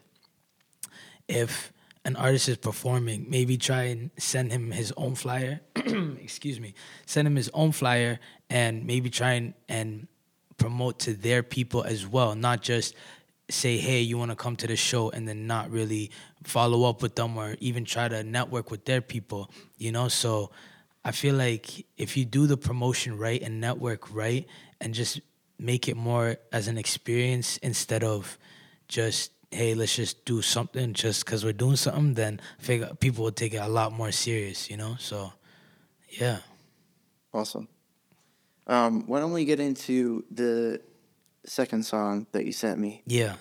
[1.26, 1.72] if
[2.04, 5.60] an artist is performing, maybe try and send him his own flyer.
[5.76, 6.74] excuse me.
[7.06, 10.08] Send him his own flyer and maybe try and, and
[10.56, 12.94] promote to their people as well, not just
[13.50, 16.10] say, hey, you want to come to the show and then not really
[16.44, 20.08] follow up with them or even try to network with their people, you know?
[20.08, 20.50] So
[21.04, 24.46] I feel like if you do the promotion right and network right
[24.80, 25.20] and just
[25.58, 28.38] make it more as an experience instead of
[28.88, 33.32] just hey, let's just do something just because we're doing something, then figure people will
[33.32, 34.96] take it a lot more serious, you know?
[34.98, 35.32] So,
[36.08, 36.38] yeah.
[37.34, 37.68] Awesome.
[38.66, 40.80] Um, why don't we get into the
[41.44, 43.36] second song that you sent me, Yeah.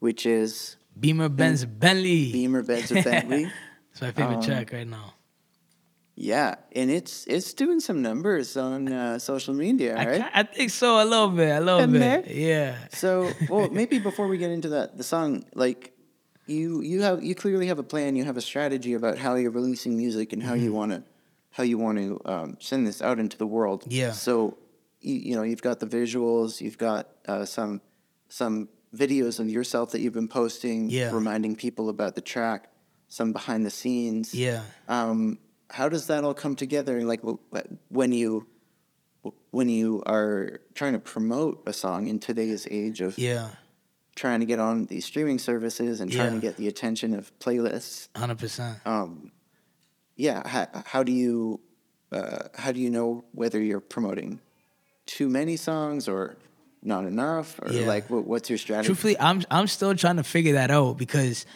[0.00, 2.32] which is Beamer Benz Bentley.
[2.32, 3.50] Beamer Benz Bentley.
[3.90, 5.14] It's my favorite Um, track right now.
[6.16, 10.20] Yeah, and it's it's doing some numbers on uh, social media, I, right?
[10.20, 11.98] ca- I think so a little bit, a little bit.
[11.98, 12.24] there?
[12.32, 12.76] Yeah.
[12.92, 15.92] So, well, maybe before we get into that, the song, like
[16.46, 19.50] you you have you clearly have a plan, you have a strategy about how you're
[19.50, 20.76] releasing music and how you Mm-hmm.
[20.76, 21.02] want to
[21.50, 23.82] how you want to um, send this out into the world.
[23.88, 24.12] Yeah.
[24.12, 24.56] So,
[25.00, 27.80] you, you know, you've got the visuals, you've got uh, some
[28.28, 31.10] some videos of yourself that you've been posting, Yeah.
[31.12, 32.70] reminding people about the track,
[33.08, 34.32] some behind the scenes.
[34.32, 34.62] Yeah.
[34.88, 35.38] Um,
[35.74, 37.02] how does that all come together?
[37.02, 38.46] Like wh- wh- when you
[39.50, 43.48] when you are trying to promote a song in today's age of Yeah.
[44.16, 48.08] trying to get on these streaming services and trying to get the attention of playlists.
[48.14, 48.84] 100%.
[48.86, 49.32] Um,
[50.16, 51.60] yeah, how, how do you
[52.12, 54.40] uh, how do you know whether you're promoting
[55.06, 56.36] too many songs or
[56.82, 57.86] not enough, or Yeah.
[57.86, 58.86] like what, what's your strategy?
[58.88, 61.46] Truthfully, I'm I'm still trying to figure that out because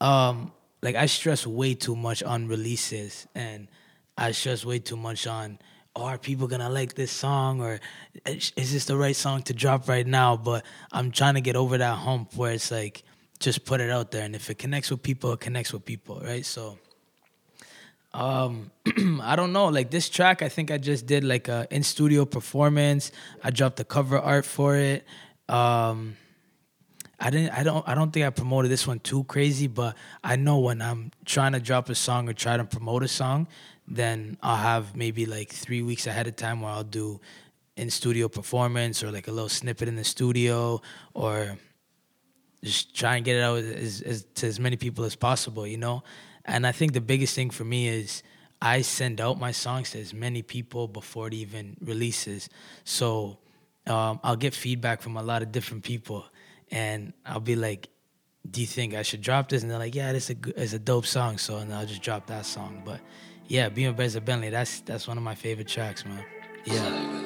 [0.00, 0.52] um
[0.86, 3.66] like I stress way too much on releases and
[4.16, 5.58] I stress way too much on
[5.96, 7.80] oh, are people gonna like this song or
[8.24, 10.36] is is this the right song to drop right now?
[10.36, 13.02] But I'm trying to get over that hump where it's like
[13.40, 16.20] just put it out there and if it connects with people, it connects with people,
[16.24, 16.46] right?
[16.46, 16.78] So
[18.14, 18.70] um
[19.22, 19.66] I don't know.
[19.66, 23.10] Like this track, I think I just did like a in studio performance.
[23.42, 25.04] I dropped the cover art for it.
[25.48, 26.16] Um
[27.18, 30.36] I didn't I don't I don't think I promoted this one too crazy, but I
[30.36, 33.48] know when I'm trying to drop a song or try to promote a song,
[33.88, 37.20] then I'll have maybe like three weeks ahead of time where I'll do
[37.76, 40.80] in studio performance or like a little snippet in the studio
[41.14, 41.58] or
[42.64, 45.76] just try and get it out as, as, to as many people as possible, you
[45.76, 46.02] know?
[46.44, 48.22] And I think the biggest thing for me is
[48.60, 52.48] I send out my songs to as many people before it even releases.
[52.84, 53.38] So
[53.86, 56.24] um, I'll get feedback from a lot of different people,
[56.70, 57.88] and I'll be like,
[58.48, 60.72] "Do you think I should drop this?" And they're like, "Yeah, this is a it's
[60.72, 62.82] a dope song." So and I'll just drop that song.
[62.84, 63.00] But
[63.46, 66.24] yeah, Beamer Benz Bentley, that's that's one of my favorite tracks, man.
[66.64, 67.16] Yeah.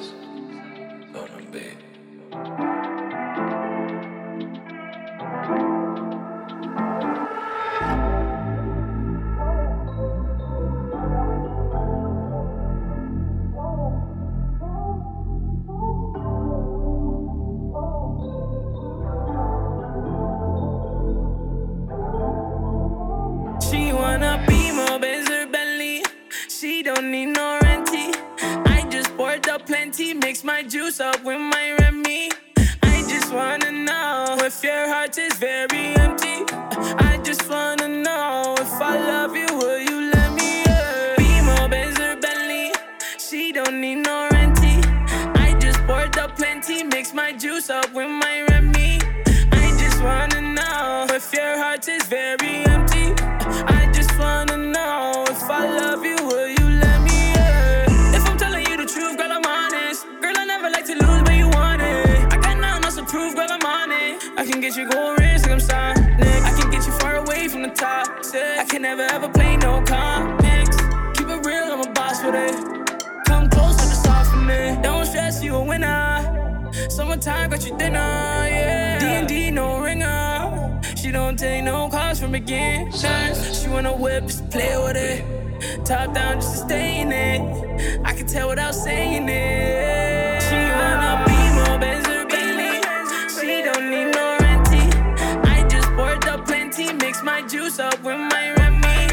[98.17, 99.07] My Remy.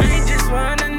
[0.00, 0.89] I just wanna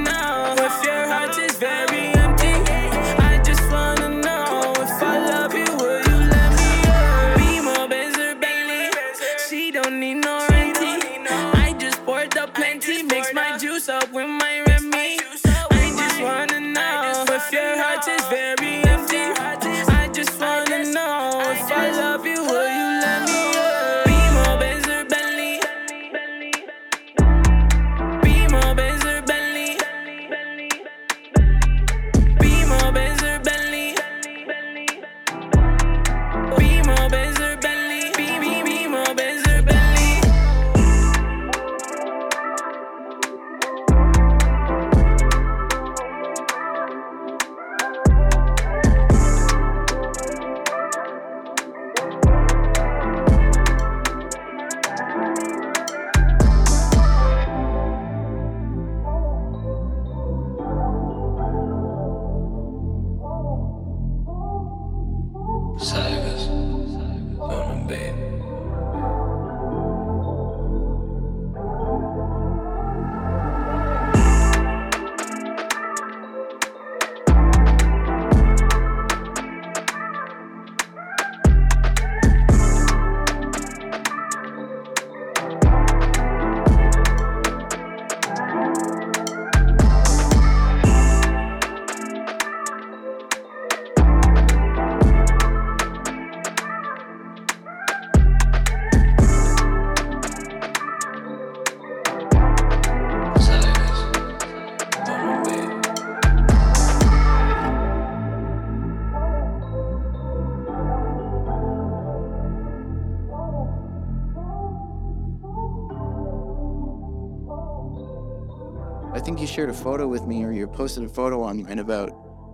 [119.62, 122.10] shared a photo with me, or you posted a photo online about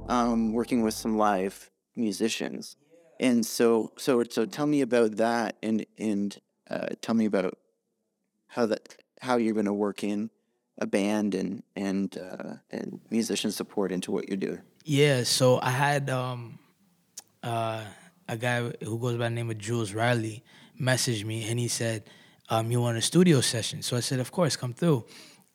[0.10, 2.76] um, working with some live musicians.
[3.18, 6.38] And so, so, so, tell me about that, and and
[6.70, 7.58] uh, tell me about
[8.48, 10.32] how that how you're going to work in
[10.80, 14.60] a band and and uh, and musician support into what you're doing.
[14.84, 16.60] Yeah, so I had um,
[17.42, 17.86] uh,
[18.28, 20.44] a guy who goes by the name of Jules Riley
[20.78, 22.04] message me and he said,
[22.50, 25.06] um, "You want a studio session?" So I said, "Of course, come through."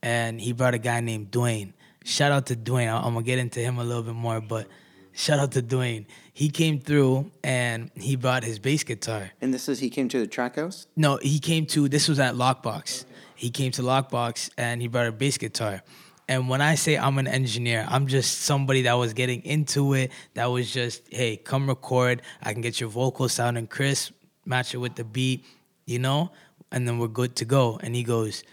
[0.03, 1.73] And he brought a guy named Dwayne.
[2.05, 2.89] Shout out to Dwayne.
[2.89, 4.67] I- I'm gonna get into him a little bit more, but
[5.13, 6.07] shout out to Dwayne.
[6.33, 9.31] He came through and he brought his bass guitar.
[9.41, 10.87] And this is he came to the track house.
[10.97, 13.05] No, he came to this was at Lockbox.
[13.37, 15.83] He came to Lockbox and he brought a bass guitar.
[16.29, 20.11] And when I say I'm an engineer, I'm just somebody that was getting into it.
[20.35, 22.23] That was just, hey, come record.
[22.43, 24.13] I can get your vocals sounding crisp,
[24.47, 25.45] match it with the beat,
[25.85, 26.31] you know,
[26.71, 27.79] and then we're good to go.
[27.83, 28.45] And he goes,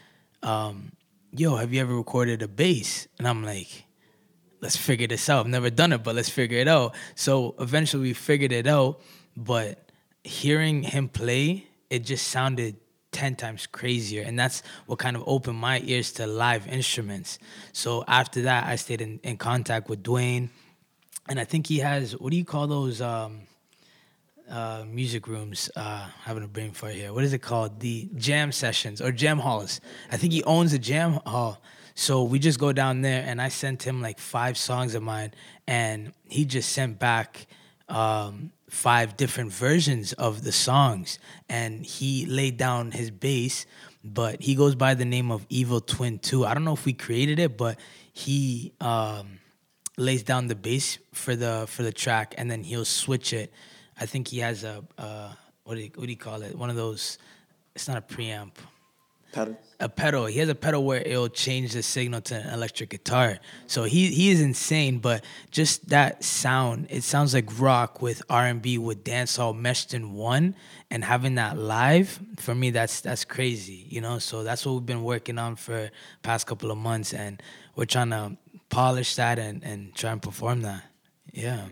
[0.44, 0.92] um,
[1.32, 3.86] "Yo, have you ever recorded a bass?" And I'm like,
[4.62, 5.46] let's figure this out.
[5.46, 6.96] I've never done it, but let's figure it out.
[7.16, 9.02] So eventually we figured it out.
[9.36, 9.92] But
[10.24, 12.76] hearing him play, it just sounded
[13.12, 14.24] 10 times crazier.
[14.24, 17.40] And that's what kind of opened my ears to live instruments.
[17.72, 20.50] So after that, I stayed in, in contact with Dwayne.
[21.28, 23.42] And I think he has, what do you call those um,
[24.50, 25.70] uh, music rooms?
[25.76, 27.14] Uh, having a brain fart here.
[27.14, 27.80] What is it called?
[27.80, 29.82] The jam sessions or jam halls.
[30.12, 31.62] I think he owns a jam hall.
[31.96, 35.34] So we just go down there, and I sent him like five songs of mine,
[35.68, 37.46] and he just sent back
[37.90, 41.20] um, five different versions of the songs,
[41.50, 43.66] and he laid down his bass.
[44.02, 46.46] But he goes by the name of Evil Twin Two.
[46.46, 47.78] I don't know if we created it, but
[48.14, 49.40] he um,
[49.98, 53.52] lays down the bass for the for the track, and then he'll switch it.
[54.00, 55.32] I think he has a uh,
[55.64, 56.58] what do you, what do you call it?
[56.58, 57.18] One of those.
[57.76, 58.52] It's not a preamp
[59.32, 59.58] Pedal.
[59.80, 60.26] a pedal.
[60.26, 63.38] He has a pedal where it'll change the signal to an electric guitar.
[63.68, 68.48] So he he is insane, but just that sound, it sounds like rock with R
[68.48, 70.56] and B with dancehall meshed in one,
[70.90, 74.18] and having that live for me, that's that's crazy, you know.
[74.18, 75.92] So that's what we've been working on for
[76.24, 77.42] past couple of months, and
[77.76, 78.36] we're trying to
[78.70, 80.84] polish that and and try and perform that.
[81.32, 81.66] Yeah.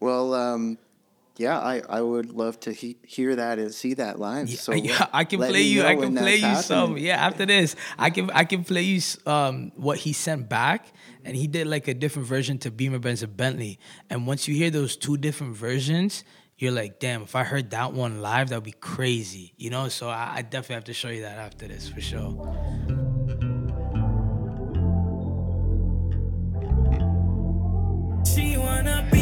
[0.00, 0.78] Well, um,
[1.40, 4.50] yeah, I, I would love to he- hear that and see that live.
[4.50, 5.82] so yeah, I can play you.
[5.84, 6.98] I can play that's you some.
[6.98, 10.92] Yeah, after this, I can I can play you um what he sent back,
[11.24, 13.78] and he did like a different version to Beamer Benz and Bentley.
[14.10, 16.24] And once you hear those two different versions,
[16.58, 19.88] you're like, damn, if I heard that one live, that would be crazy, you know.
[19.88, 22.36] So I, I definitely have to show you that after this for sure.
[28.26, 29.19] She wanna be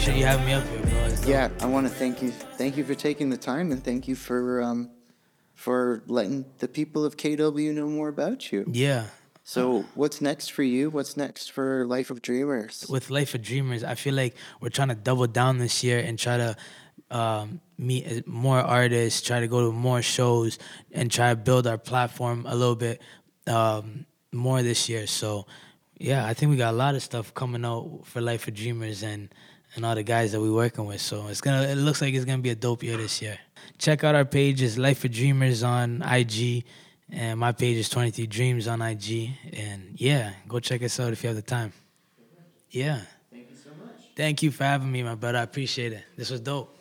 [0.00, 1.04] appreciate you having me up here, bro.
[1.04, 1.28] It's dope.
[1.28, 2.30] Yeah, I want to thank you.
[2.30, 4.90] Thank you for taking the time, and thank you for um,
[5.54, 8.64] for letting the people of KW know more about you.
[8.72, 9.08] Yeah.
[9.44, 10.88] So, what's next for you?
[10.88, 12.86] What's next for Life of Dreamers?
[12.88, 16.18] with Life of Dreamers, I feel like we're trying to double down this year and
[16.18, 16.56] try to
[17.10, 20.58] um, meet more artists, try to go to more shows,
[20.92, 23.02] and try to build our platform a little bit
[23.46, 25.06] um, more this year.
[25.06, 25.46] So,
[25.98, 29.02] yeah, I think we got a lot of stuff coming out for Life of Dreamers
[29.02, 29.28] and
[29.74, 31.00] and all the guys that we're working with.
[31.00, 31.62] So it's gonna.
[31.62, 33.38] It looks like it's gonna be a dope year this year.
[33.78, 36.64] Check out our pages, Life for Dreamers on IG.
[37.12, 39.30] And my page is 23DREAMZ on IG.
[39.52, 41.72] And yeah, go check us out if you have the time.
[42.70, 43.00] Yeah.
[43.32, 43.96] Thank you so much.
[44.16, 45.38] Thank you for having me, my brother.
[45.38, 46.04] I appreciate it.
[46.16, 46.79] This was dope.